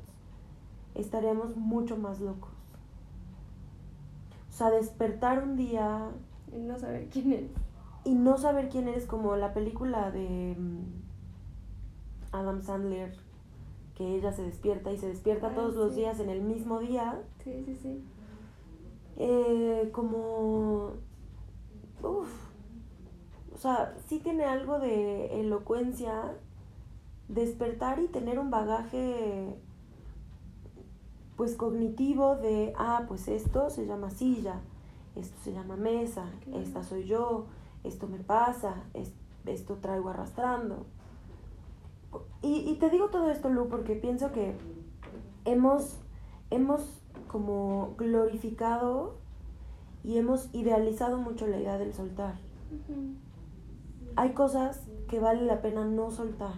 [0.94, 2.52] estaríamos mucho más locos.
[4.48, 6.12] O sea, despertar un día...
[6.56, 7.52] Y no saber quién eres.
[8.06, 10.84] Y no saber quién eres, como la película de mm,
[12.32, 13.18] Adam Sandler,
[13.96, 17.24] que ella se despierta y se despierta ah, todos los días en el mismo día.
[17.44, 18.04] Sí, sí, sí.
[19.18, 20.92] Eh, como...
[22.04, 22.30] Uf,
[23.52, 26.36] o sea, sí tiene algo de elocuencia,
[27.34, 29.58] despertar y tener un bagaje
[31.36, 34.62] pues cognitivo de, ah, pues esto se llama silla,
[35.16, 37.48] esto se llama mesa, esta soy yo,
[37.84, 38.84] esto me pasa,
[39.46, 40.86] esto traigo arrastrando.
[42.44, 44.56] Y, y, te digo todo esto, Lu, porque pienso que
[45.46, 45.98] hemos,
[46.52, 49.16] hemos como glorificado
[50.04, 52.36] y hemos idealizado mucho la idea del soltar
[54.16, 56.54] hay cosas que vale la pena no soltar.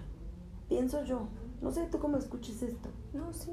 [0.67, 1.27] Pienso yo.
[1.61, 2.89] No sé tú cómo escuches esto.
[3.13, 3.51] No, sí.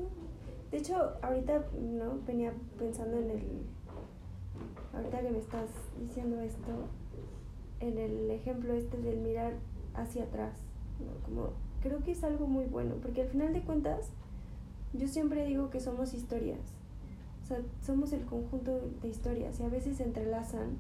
[0.71, 3.43] De hecho, ahorita no venía pensando en el
[4.95, 6.89] ahorita que me estás diciendo esto
[7.81, 9.55] en el ejemplo este del mirar
[9.95, 10.55] hacia atrás,
[11.25, 11.51] Como
[11.83, 14.11] creo que es algo muy bueno, porque al final de cuentas
[14.93, 16.61] yo siempre digo que somos historias.
[17.43, 20.77] O sea, somos el conjunto de historias y a veces se entrelazan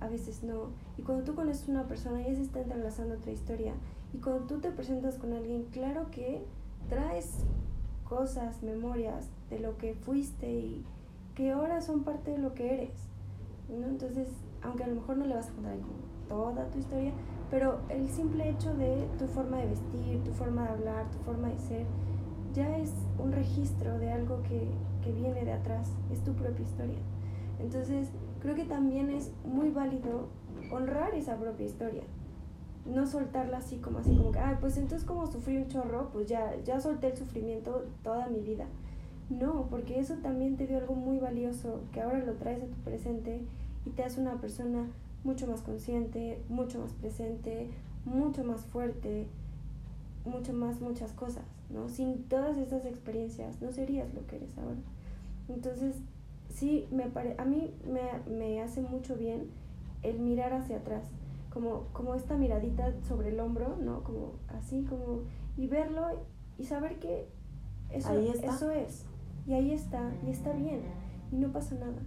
[0.00, 0.70] a veces no.
[0.98, 3.74] Y cuando tú conoces a una persona, ya se está entrelazando otra historia.
[4.16, 6.42] Y cuando tú te presentas con alguien, claro que
[6.88, 7.44] traes
[8.08, 10.86] cosas, memorias de lo que fuiste y
[11.34, 12.94] que ahora son parte de lo que eres.
[13.68, 13.86] ¿no?
[13.86, 14.28] Entonces,
[14.62, 15.76] aunque a lo mejor no le vas a contar
[16.30, 17.12] toda tu historia,
[17.50, 21.48] pero el simple hecho de tu forma de vestir, tu forma de hablar, tu forma
[21.50, 21.84] de ser,
[22.54, 24.70] ya es un registro de algo que,
[25.04, 27.00] que viene de atrás, es tu propia historia.
[27.58, 28.08] Entonces,
[28.40, 30.28] creo que también es muy válido
[30.72, 32.04] honrar esa propia historia.
[32.92, 36.28] No soltarla así como así como que, ay, pues entonces como sufrí un chorro, pues
[36.28, 38.66] ya, ya solté el sufrimiento toda mi vida.
[39.28, 42.76] No, porque eso también te dio algo muy valioso que ahora lo traes a tu
[42.84, 43.40] presente
[43.84, 44.86] y te hace una persona
[45.24, 47.68] mucho más consciente, mucho más presente,
[48.04, 49.26] mucho más fuerte,
[50.24, 51.88] mucho más muchas cosas, ¿no?
[51.88, 54.78] Sin todas esas experiencias no serías lo que eres ahora.
[55.48, 55.96] Entonces,
[56.48, 59.48] sí, me pare a mí me, me hace mucho bien
[60.02, 61.04] el mirar hacia atrás,
[61.56, 64.04] como, como esta miradita sobre el hombro, ¿no?
[64.04, 65.22] Como así, como,
[65.56, 66.02] y verlo
[66.58, 67.30] y saber que
[67.88, 69.06] eso, eso es,
[69.46, 70.82] y ahí está, y está bien,
[71.32, 72.02] y no pasa nada,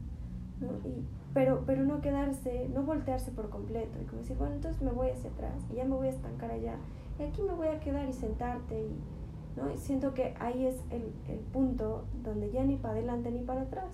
[0.61, 0.67] ¿no?
[0.87, 4.91] Y, pero, pero no quedarse, no voltearse por completo, y como decir, bueno, entonces me
[4.91, 6.75] voy hacia atrás, y ya me voy a estancar allá,
[7.17, 9.73] y aquí me voy a quedar y sentarte, y, ¿no?
[9.73, 13.63] y siento que ahí es el, el punto donde ya ni para adelante ni para
[13.63, 13.89] atrás,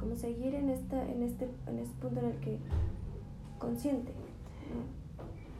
[0.00, 2.58] como seguir en, esta, en, este, en este punto en el que
[3.58, 4.12] consciente.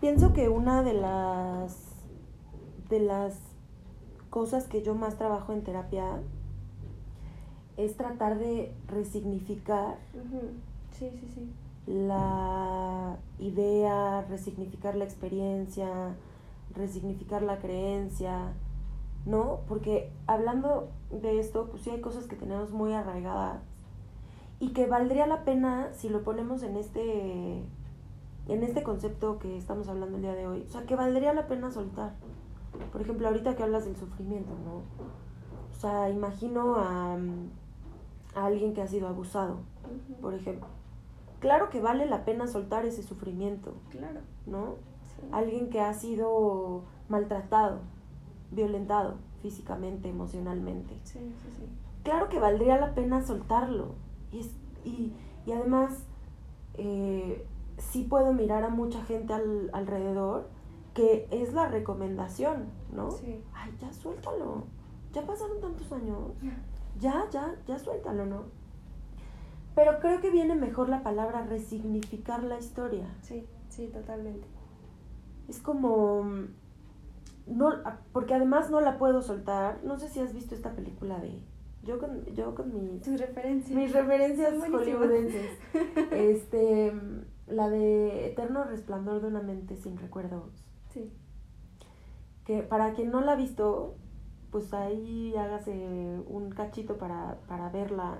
[0.00, 1.86] Pienso que una de las
[2.88, 3.34] de las
[4.30, 6.20] cosas que yo más trabajo en terapia
[7.76, 9.96] es tratar de resignificar
[10.92, 11.52] sí, sí, sí.
[11.86, 16.14] la idea, resignificar la experiencia,
[16.74, 18.52] resignificar la creencia,
[19.26, 19.60] ¿no?
[19.68, 23.60] Porque hablando de esto, pues sí hay cosas que tenemos muy arraigadas
[24.58, 27.62] y que valdría la pena si lo ponemos en este
[28.48, 31.46] en este concepto que estamos hablando el día de hoy, o sea, que valdría la
[31.46, 32.14] pena soltar.
[32.92, 34.82] Por ejemplo, ahorita que hablas del sufrimiento, ¿no?
[35.76, 37.16] O sea, imagino a,
[38.34, 39.58] a alguien que ha sido abusado,
[40.20, 40.68] por ejemplo.
[41.40, 43.74] Claro que vale la pena soltar ese sufrimiento.
[43.90, 44.20] Claro.
[44.46, 44.76] ¿No?
[45.32, 47.80] Alguien que ha sido maltratado,
[48.50, 50.94] violentado físicamente, emocionalmente.
[51.04, 51.66] Sí, sí, sí.
[52.04, 53.94] Claro que valdría la pena soltarlo.
[54.32, 54.40] Y,
[54.84, 55.12] y,
[55.44, 56.04] y además,
[56.74, 57.46] eh,
[57.78, 60.48] sí puedo mirar a mucha gente al, alrededor
[60.94, 63.10] que es la recomendación, ¿no?
[63.10, 63.42] Sí.
[63.54, 64.64] Ay, ya suéltalo.
[65.12, 66.32] Ya pasaron tantos años.
[66.98, 68.44] Ya, ya, ya suéltalo, ¿no?
[69.74, 73.06] Pero creo que viene mejor la palabra resignificar la historia.
[73.20, 74.46] Sí, sí, totalmente.
[75.48, 76.24] Es como
[77.46, 77.70] no
[78.12, 79.80] porque además no la puedo soltar.
[79.84, 81.42] No sé si has visto esta película de
[81.82, 83.76] yo con, yo con mis, referencias.
[83.76, 85.58] mis referencias hollywoodenses.
[86.10, 86.92] este,
[87.46, 90.64] la de Eterno Resplandor de una mente sin recuerdos.
[90.88, 91.12] Sí.
[92.44, 93.96] Que para quien no la ha visto,
[94.50, 98.18] pues ahí hágase un cachito para, para verla.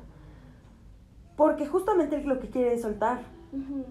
[1.37, 3.21] Porque justamente lo que quiere es soltar,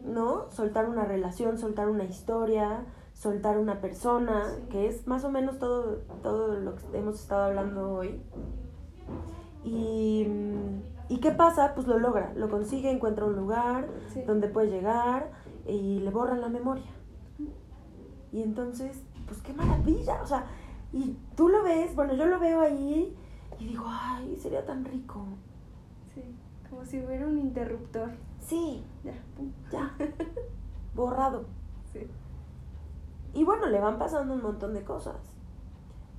[0.06, 0.50] ¿no?
[0.52, 4.68] Soltar una relación, soltar una historia, soltar una persona, Sí.
[4.70, 8.22] que es más o menos todo, todo lo que hemos estado hablando hoy.
[9.64, 10.28] Y,
[11.10, 11.74] ¿Y qué pasa?
[11.76, 14.22] Pues lo logra, lo consigue, encuentra un lugar Sí.
[14.24, 15.32] donde puede llegar
[15.68, 16.92] y le borran la memoria.
[18.32, 20.46] Y entonces, pues qué maravilla, o sea,
[20.92, 23.16] y tú lo ves, bueno, yo lo veo ahí
[23.60, 25.26] y digo, ay, sería tan rico.
[26.14, 26.24] Sí.
[26.70, 28.12] Como si hubiera un interruptor.
[28.40, 29.52] Sí, Ya, pum.
[29.72, 29.92] ya,
[30.96, 31.46] borrado.
[31.94, 32.00] Sí.
[33.34, 35.18] Y bueno, le van pasando un montón de cosas.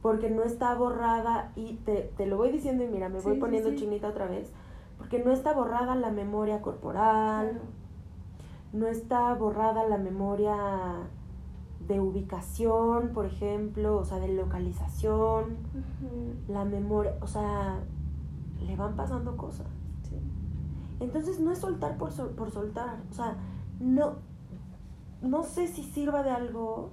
[0.02, 3.34] Porque no está borrada, y te, te lo voy diciendo y mira, me Sí, voy
[3.34, 3.76] sí, poniendo sí.
[3.76, 4.52] chinita otra vez.
[4.98, 7.60] Porque no está borrada la memoria corporal,
[8.72, 10.56] no está borrada la memoria
[11.86, 15.56] de ubicación, por ejemplo, o sea, de localización,
[16.48, 17.78] la memoria, o sea,
[18.66, 19.66] le van pasando cosas.
[20.08, 20.16] Sí.
[20.98, 23.36] Entonces no es soltar por, sol- por soltar, o sea,
[23.78, 24.14] no,
[25.22, 26.90] no sé si sirva de algo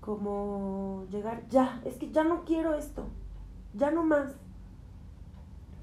[0.00, 3.04] como llegar, ya, es que ya no quiero esto,
[3.74, 4.36] ya no más.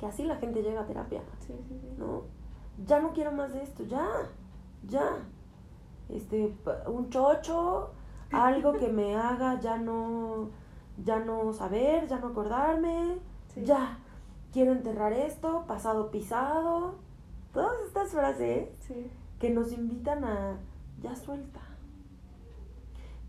[0.03, 1.87] Que así la gente llega a terapia, Sí, sí, sí.
[1.97, 2.23] ¿no?
[2.85, 4.05] Ya no quiero más de esto, ya,
[4.85, 5.15] ya.
[6.09, 6.53] Este,
[6.87, 7.91] un chocho,
[8.33, 10.49] algo que me haga ya no,
[11.01, 13.19] ya no saber, ya no acordarme,
[13.53, 13.63] Sí.
[13.63, 13.97] ya,
[14.51, 16.95] quiero enterrar esto, pasado pisado.
[17.53, 19.09] Todas estas frases Sí.
[19.39, 20.57] que nos invitan a
[21.01, 21.61] ya suelta.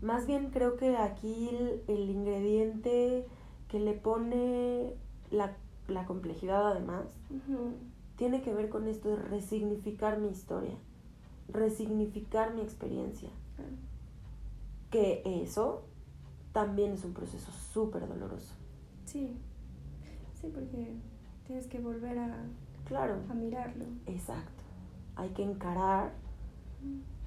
[0.01, 3.25] Más bien creo que aquí el, el ingrediente
[3.69, 4.93] que le pone
[5.31, 5.55] la,
[5.87, 7.05] la complejidad además
[8.15, 10.75] tiene que ver con esto de resignificar mi historia,
[11.49, 13.29] resignificar mi experiencia.
[13.55, 13.71] Claro.
[14.89, 15.83] Que eso
[16.53, 18.53] también es un proceso súper doloroso.
[19.05, 19.37] Sí,
[20.39, 20.95] sí, porque
[21.45, 22.45] tienes que volver a,
[22.85, 23.85] Claro, a mirarlo.
[24.05, 24.63] exacto.
[25.17, 26.13] Hay que encarar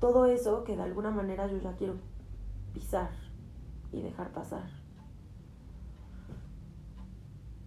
[0.01, 1.95] todo eso que de alguna manera yo ya quiero
[2.73, 3.11] pisar
[3.93, 4.69] y dejar pasar.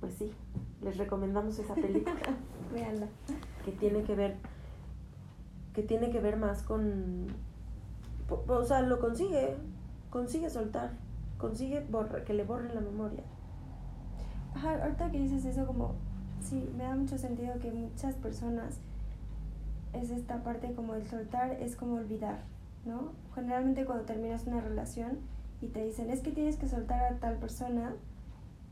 [0.02, 0.32] Pues sí,
[0.82, 2.16] les recomendamos esa película
[2.74, 3.08] Véanla.
[3.64, 4.36] que tiene que ver
[5.74, 7.28] que tiene que ver más con
[8.48, 9.56] o sea, lo consigue,
[10.10, 10.92] consigue soltar,
[11.38, 13.24] consigue borra- que le borren la memoria.
[14.56, 15.94] Ajá, ahorita que dices eso, como,
[16.42, 18.80] sí, me da mucho sentido que muchas personas
[19.94, 22.40] es esta parte como el soltar, es como olvidar,
[22.86, 23.12] ¿no?
[23.36, 25.20] Generalmente cuando terminas una relación
[25.62, 27.94] y te dicen, es que tienes que soltar a tal persona,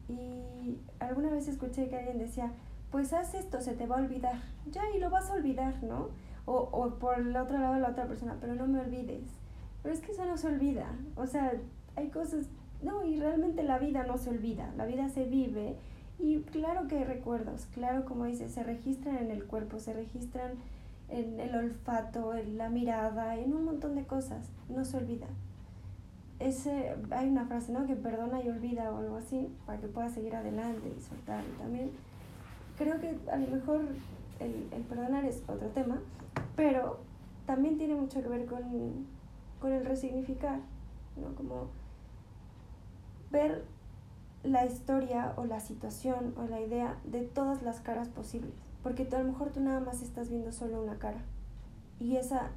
[0.09, 2.51] y alguna vez escuché que alguien decía,
[2.91, 4.41] pues haz esto, se te va a olvidar,
[4.71, 6.09] ya, y lo vas a olvidar, ¿no?
[6.45, 9.23] O, o por el otro lado la otra persona, pero no me olvides.
[9.83, 11.53] Pero es que eso no se olvida, o sea,
[11.95, 12.47] hay cosas,
[12.81, 15.75] no, y realmente la vida no se olvida, la vida se vive
[16.17, 20.53] y claro que hay recuerdos, claro como dices, se registran en el cuerpo, se registran
[21.07, 25.27] en el olfato, en la mirada, en un montón de cosas, no se olvida.
[26.39, 27.85] Ese, hay una frase, ¿no?
[27.85, 31.43] Que perdona y olvida o algo así, para que puedas seguir adelante y soltar.
[31.57, 31.91] También
[32.77, 33.81] creo que a lo mejor
[34.39, 35.99] el, el perdonar es otro tema,
[36.55, 36.99] pero
[37.45, 38.63] también tiene mucho que ver con,
[39.59, 40.59] con el resignificar,
[41.17, 41.35] ¿no?
[41.35, 41.67] Como
[43.31, 43.65] ver
[44.43, 48.53] la historia o la situación o la idea de todas las caras posibles.
[48.83, 51.19] Porque tú, a lo mejor tú nada más estás viendo solo una cara.
[51.99, 52.51] Y esa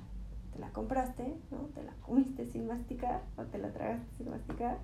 [0.53, 1.59] te la compraste, ¿no?
[1.74, 4.78] Te la comiste sin masticar o te la tragaste sin masticar.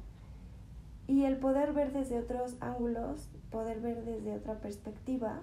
[1.06, 5.40] Y el poder ver desde otros ángulos, poder ver desde otra perspectiva,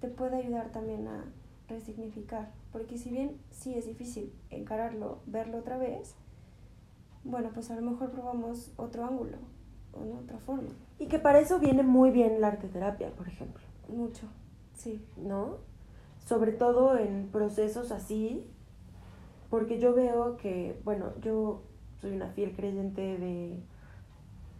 [0.00, 1.24] te puede ayudar también a
[1.68, 2.50] resignificar.
[2.72, 6.14] Porque si bien sí es difícil encararlo, verlo otra vez,
[7.24, 9.38] bueno, pues a lo mejor probamos otro ángulo
[9.92, 10.20] o ¿no?
[10.20, 10.70] otra forma.
[10.98, 14.26] Y que para eso viene muy bien la arteterapia, por ejemplo, Mucho,
[14.74, 15.04] sí.
[15.16, 15.56] ¿no?
[16.24, 18.46] Sobre todo en procesos así,
[19.52, 21.60] porque yo veo que, bueno, yo
[22.00, 23.60] soy una fiel creyente de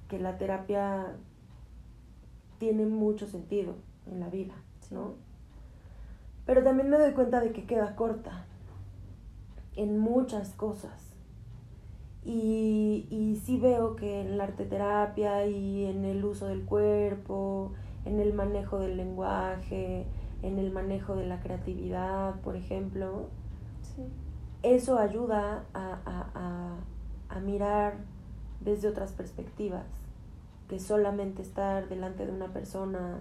[0.07, 1.16] que la terapia
[2.59, 3.76] tiene mucho sentido
[4.07, 4.53] en la vida,
[4.90, 5.14] ¿no?
[6.45, 8.45] Pero también me doy cuenta de que queda corta
[9.76, 11.14] en muchas cosas.
[12.22, 17.72] Y, y sí veo que en la arteterapia y en el uso del cuerpo,
[18.05, 20.05] en el manejo del lenguaje,
[20.43, 23.30] en el manejo de la creatividad, por ejemplo,
[23.97, 24.03] Sí.
[24.62, 27.94] Eso ayuda a, a- a- a mirar
[28.60, 29.84] desde otras perspectivas,
[30.68, 33.18] que solamente estar delante de una persona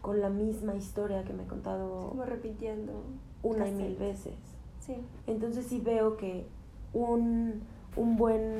[0.00, 3.02] con la misma historia que me he contado Como repitiendo.
[3.42, 4.34] una y mil veces.
[4.80, 4.96] Sí.
[5.26, 6.46] Entonces sí veo que
[6.94, 7.60] un,
[7.96, 8.58] un buen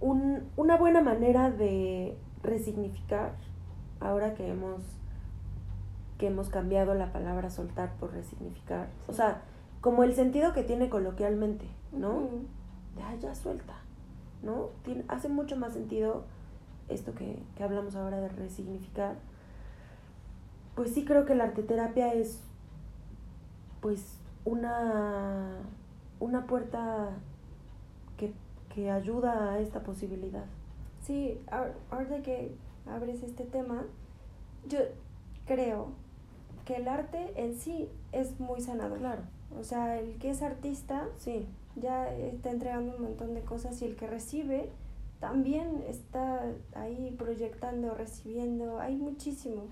[0.00, 3.32] un- una buena manera de resignificar
[4.00, 4.82] ahora que hemos
[6.18, 8.88] que hemos cambiado la palabra soltar por resignificar.
[9.08, 9.40] O sea,
[9.80, 12.28] como el sentido que tiene coloquialmente, ¿no?
[12.98, 13.74] Ya, ya suelta,
[14.42, 14.70] ¿no?
[14.84, 16.24] Tiene, hace mucho más sentido
[16.88, 19.16] esto que, que hablamos ahora de resignificar.
[20.74, 22.40] Pues sí creo que la arteterapia es
[23.80, 25.58] pues una,
[26.20, 27.10] una puerta
[28.16, 28.32] que,
[28.74, 30.44] que ayuda a esta posibilidad.
[31.02, 32.54] Sí, ahor- ahorita que
[32.86, 33.84] abres este tema,
[34.68, 34.78] yo
[35.46, 35.88] creo
[36.64, 38.98] que el arte en sí es muy sanador.
[38.98, 39.22] Claro,
[39.58, 41.46] O sea, el que es artista sí,
[41.76, 44.70] ya está entregando un montón de cosas y el que recibe
[45.18, 46.42] también está
[46.74, 49.64] ahí proyectando, recibiendo, hay muchísimo.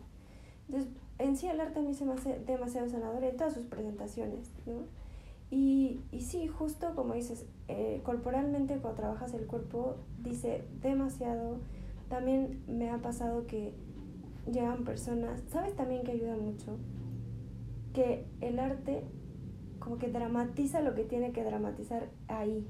[0.69, 3.65] Entonces, en sí el arte a mí se me hace demasiado sanador en todas sus
[3.65, 4.83] presentaciones, ¿no?
[5.51, 11.57] Y, y sí, justo como dices, eh, corporalmente cuando trabajas el cuerpo dice demasiado.
[12.11, 13.73] También me ha pasado que
[14.51, 16.77] llegan personas, ¿sabes también que ayuda mucho?
[17.93, 19.05] Que el arte
[19.79, 22.67] como que dramatiza lo que tiene que dramatizar ahí.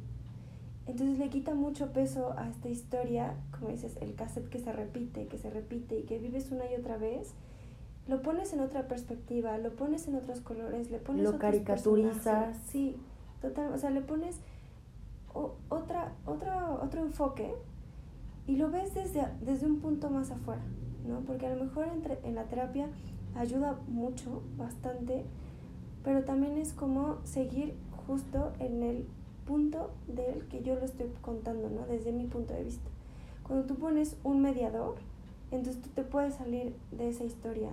[0.87, 5.27] Entonces le quita mucho peso a esta historia, como dices, el cassette que se repite,
[5.27, 7.35] que se repite y que vives una y otra vez.
[8.07, 12.15] Lo pones en otra perspectiva, lo pones en otros colores, le pones Lo otros caricaturizas.
[12.17, 12.57] personajes.
[12.69, 12.97] Sí,
[13.43, 14.41] total, o sea, le pones
[15.35, 17.53] o- otra, otra, otro enfoque
[18.47, 20.63] y lo ves desde, desde un punto más afuera,
[21.07, 21.21] ¿no?
[21.21, 22.89] Porque a lo mejor entre, en la terapia
[23.37, 25.25] ayuda mucho, bastante,
[26.05, 27.75] pero también es como seguir
[28.07, 29.07] justo en el
[29.47, 31.87] punto del que yo lo estoy contando, ¿no?
[31.87, 32.89] Desde mi punto de vista.
[33.47, 34.97] Cuando tú pones un mediador,
[35.51, 37.71] entonces tú te puedes salir de esa historia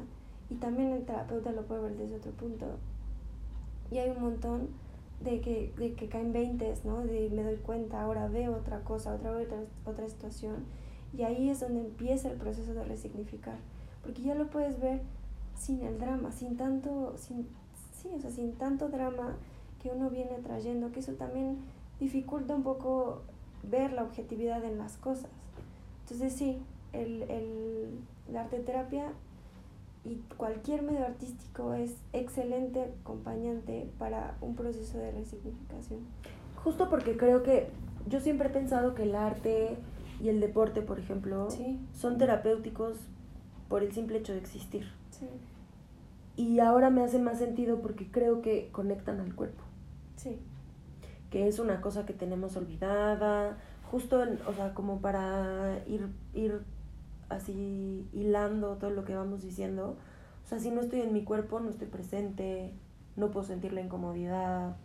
[0.50, 2.66] y también el terapeuta lo puede ver desde otro punto.
[3.92, 4.70] Y hay un montón
[5.24, 7.02] de que, de que caen veintes, ¿no?
[7.02, 10.66] De me doy cuenta, ahora veo otra cosa, otra, otra, otra situación.
[11.18, 13.58] Y ahí es donde empieza el proceso de resignificar,
[14.04, 15.02] porque ya lo puedes ver
[15.58, 17.48] sin el drama, sin tanto, sin,
[18.06, 19.36] sí, o sea, sin tanto drama
[19.82, 21.58] que uno viene trayendo, que eso también
[22.00, 23.22] dificulta un poco
[23.64, 25.30] ver la objetividad en las cosas.
[26.02, 26.60] Entonces sí,
[26.94, 28.00] el, el,
[28.32, 29.12] la arte terapia
[30.04, 36.02] y cualquier medio artístico es excelente acompañante para un proceso de resignificación.
[36.64, 37.70] Justo porque creo que
[38.08, 39.78] yo siempre he pensado que el arte
[40.22, 41.48] y el deporte, por ejemplo,
[41.94, 42.98] son terapéuticos
[43.68, 44.86] por el simple hecho de existir.
[45.10, 45.28] Sí.
[46.36, 49.64] Y ahora me hace más sentido porque creo que conectan al cuerpo.
[50.18, 50.40] Sí.
[51.30, 53.58] Que es una cosa que tenemos olvidada,
[53.90, 56.62] justo, o sea, como para ir, ir
[57.30, 59.96] así hilando todo lo que vamos diciendo.
[60.44, 62.74] O sea, si no estoy en mi cuerpo, no estoy presente,
[63.16, 64.76] no puedo sentir la incomodidad.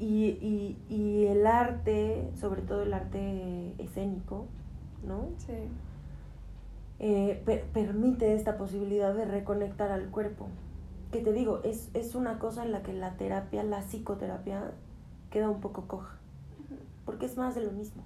[0.00, 4.46] Y, y, y el arte, sobre todo el arte escénico,
[5.06, 5.28] ¿no?
[5.38, 5.54] Sí.
[7.00, 7.42] Eh,
[7.72, 10.48] permite esta posibilidad de reconectar al cuerpo.
[11.12, 14.72] Que te digo, es, es una cosa en la que la terapia, la psicoterapia,
[15.30, 16.18] queda un poco coja.
[17.04, 18.02] Porque es más de lo mismo.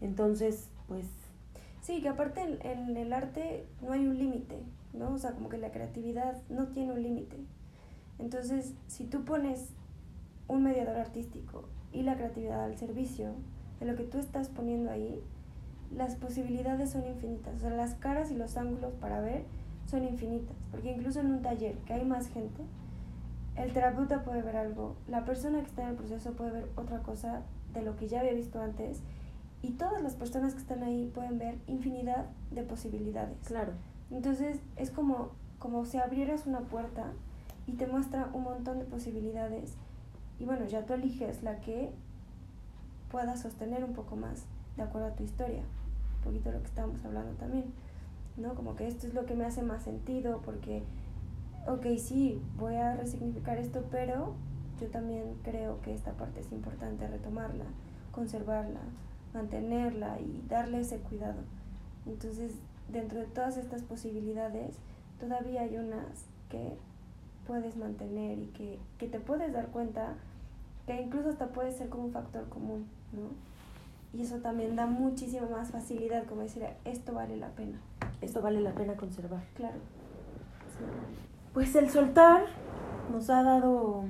[0.00, 1.06] Entonces, pues...
[1.80, 4.62] Sí, que aparte en, en el arte no hay un límite,
[4.92, 5.14] ¿no?
[5.14, 7.36] O sea, como que la creatividad no tiene un límite.
[8.18, 9.70] Entonces, si tú pones
[10.48, 13.32] un mediador artístico y la creatividad al servicio
[13.80, 15.22] de lo que tú estás poniendo ahí,
[15.94, 17.56] las posibilidades son infinitas.
[17.56, 19.44] O sea, las caras y los ángulos para ver
[19.86, 20.56] son infinitas.
[20.70, 22.62] Porque incluso en un taller que hay más gente,
[23.56, 27.00] el terapeuta puede ver algo, la persona que está en el proceso puede ver otra
[27.00, 27.42] cosa
[27.74, 29.00] de lo que ya había visto antes
[29.62, 33.36] y todas las personas que están ahí pueden ver infinidad de posibilidades.
[33.46, 33.72] Claro.
[34.10, 37.12] Entonces es como, como si abrieras una puerta
[37.66, 39.74] y te muestra un montón de posibilidades
[40.38, 41.90] y bueno, ya tú eliges la que
[43.10, 44.44] pueda sostener un poco más
[44.76, 45.62] de acuerdo a tu historia,
[46.28, 47.64] poquito lo que estábamos hablando también,
[48.36, 48.54] ¿no?
[48.54, 50.82] Como que esto es lo que me hace más sentido porque,
[51.66, 54.34] ok, sí, voy a resignificar esto, pero
[54.80, 57.64] yo también creo que esta parte es importante retomarla,
[58.12, 58.80] conservarla,
[59.32, 61.40] mantenerla y darle ese cuidado.
[62.06, 62.52] Entonces,
[62.88, 64.76] dentro de todas estas posibilidades,
[65.18, 66.76] todavía hay unas que
[67.46, 70.14] puedes mantener y que, que te puedes dar cuenta
[70.86, 73.47] que incluso hasta puede ser como un factor común, ¿no?
[74.18, 77.78] Y eso también da muchísima más facilidad, como decir, esto vale la pena.
[78.20, 79.40] Esto vale la pena conservar.
[79.54, 79.76] Claro.
[81.54, 82.46] Pues el soltar
[83.12, 84.02] nos ha dado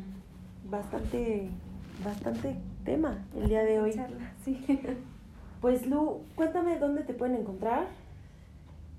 [0.64, 1.50] bastante,
[2.02, 2.56] bastante
[2.86, 4.00] tema el día de hoy.
[4.44, 4.64] sí.
[5.60, 7.88] Pues Lu, cuéntame dónde te pueden encontrar.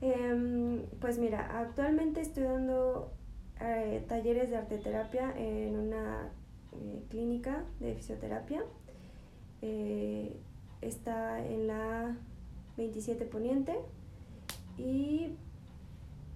[0.01, 3.13] Em, pues mira, actualmente estoy dando
[3.61, 6.27] eh, talleres de arteterapia en una
[6.73, 8.61] eh, clínica de fisioterapia.
[10.81, 12.15] Eh, está en la
[12.77, 13.77] 27 Poniente
[14.77, 15.35] y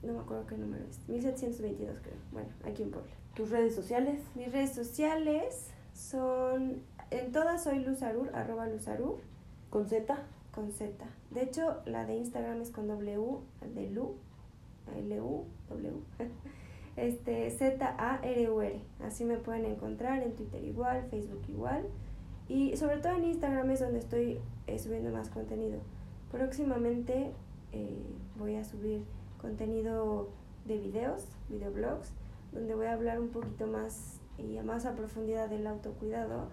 [0.03, 2.15] no me acuerdo qué número es, 1722 creo.
[2.31, 3.11] Bueno, aquí en Puebla.
[3.35, 4.19] ¿Tus redes sociales?
[4.35, 9.19] Mis redes sociales son, en todas soy Luzarur, arroba Luzarur.
[9.69, 10.15] ¿Con Z?
[10.53, 10.93] Con Z.
[11.31, 13.39] De hecho, la de Instagram es con W,
[13.73, 14.15] de Lu,
[14.95, 15.93] L-U, W.
[16.95, 18.81] este, Z-A-R-U-R.
[19.03, 21.87] Así me pueden encontrar en Twitter igual, Facebook igual.
[22.47, 25.79] Y sobre todo en Instagram es donde estoy eh, subiendo más contenido.
[26.31, 27.31] Próximamente
[27.71, 28.03] eh,
[28.37, 29.03] voy a subir
[29.41, 30.29] contenido
[30.65, 32.11] de videos, videoblogs,
[32.51, 36.47] donde voy a hablar un poquito más y más a profundidad del autocuidado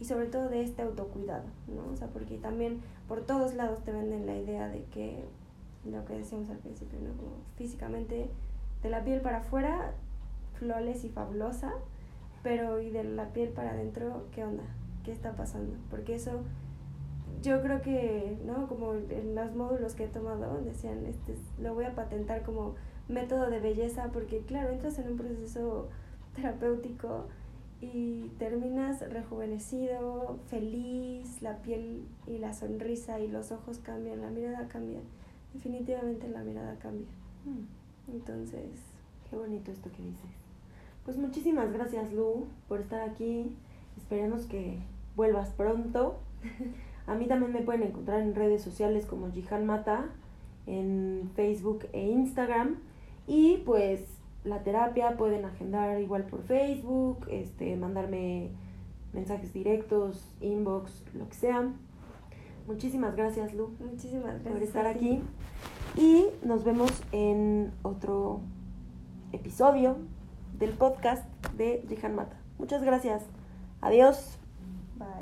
[0.00, 1.92] y sobre todo de este autocuidado, ¿no?
[1.92, 5.24] O sea, porque también por todos lados te venden la idea de que,
[5.84, 7.16] lo que decíamos al principio, ¿no?
[7.16, 8.28] Como físicamente,
[8.82, 9.92] de la piel para afuera,
[10.54, 11.74] flores y fabulosa,
[12.42, 14.64] pero y de la piel para adentro, ¿qué onda?
[15.04, 15.76] ¿Qué está pasando?
[15.90, 16.42] Porque eso,
[17.42, 18.68] yo creo que, ¿no?
[18.68, 22.74] Como en los módulos que he tomado, decían, este, lo voy a patentar como
[23.08, 25.88] método de belleza, porque claro, entras en un proceso
[26.34, 27.26] terapéutico
[27.80, 34.68] y terminas rejuvenecido, feliz, la piel y la sonrisa y los ojos cambian, la mirada
[34.68, 35.00] cambia.
[35.52, 37.08] Definitivamente la mirada cambia.
[37.44, 38.12] Mm.
[38.12, 38.70] Entonces,
[39.28, 40.30] qué bonito esto que dices.
[41.04, 43.56] Pues muchísimas gracias Lu por estar aquí.
[43.96, 44.78] Esperemos que
[45.16, 46.20] vuelvas pronto.
[47.06, 50.06] A mí también me pueden encontrar en redes sociales como Jihan Mata,
[50.66, 52.76] en Facebook e Instagram.
[53.26, 54.00] Y pues
[54.44, 58.50] la terapia pueden agendar igual por Facebook, este, mandarme
[59.12, 61.72] mensajes directos, inbox, lo que sea.
[62.66, 63.70] Muchísimas gracias, Lu.
[63.80, 64.52] Muchísimas gracias.
[64.52, 65.22] Por estar aquí.
[65.96, 68.40] Y nos vemos en otro
[69.32, 69.96] episodio
[70.58, 72.36] del podcast de Jihan Mata.
[72.58, 73.24] Muchas gracias.
[73.80, 74.41] Adiós.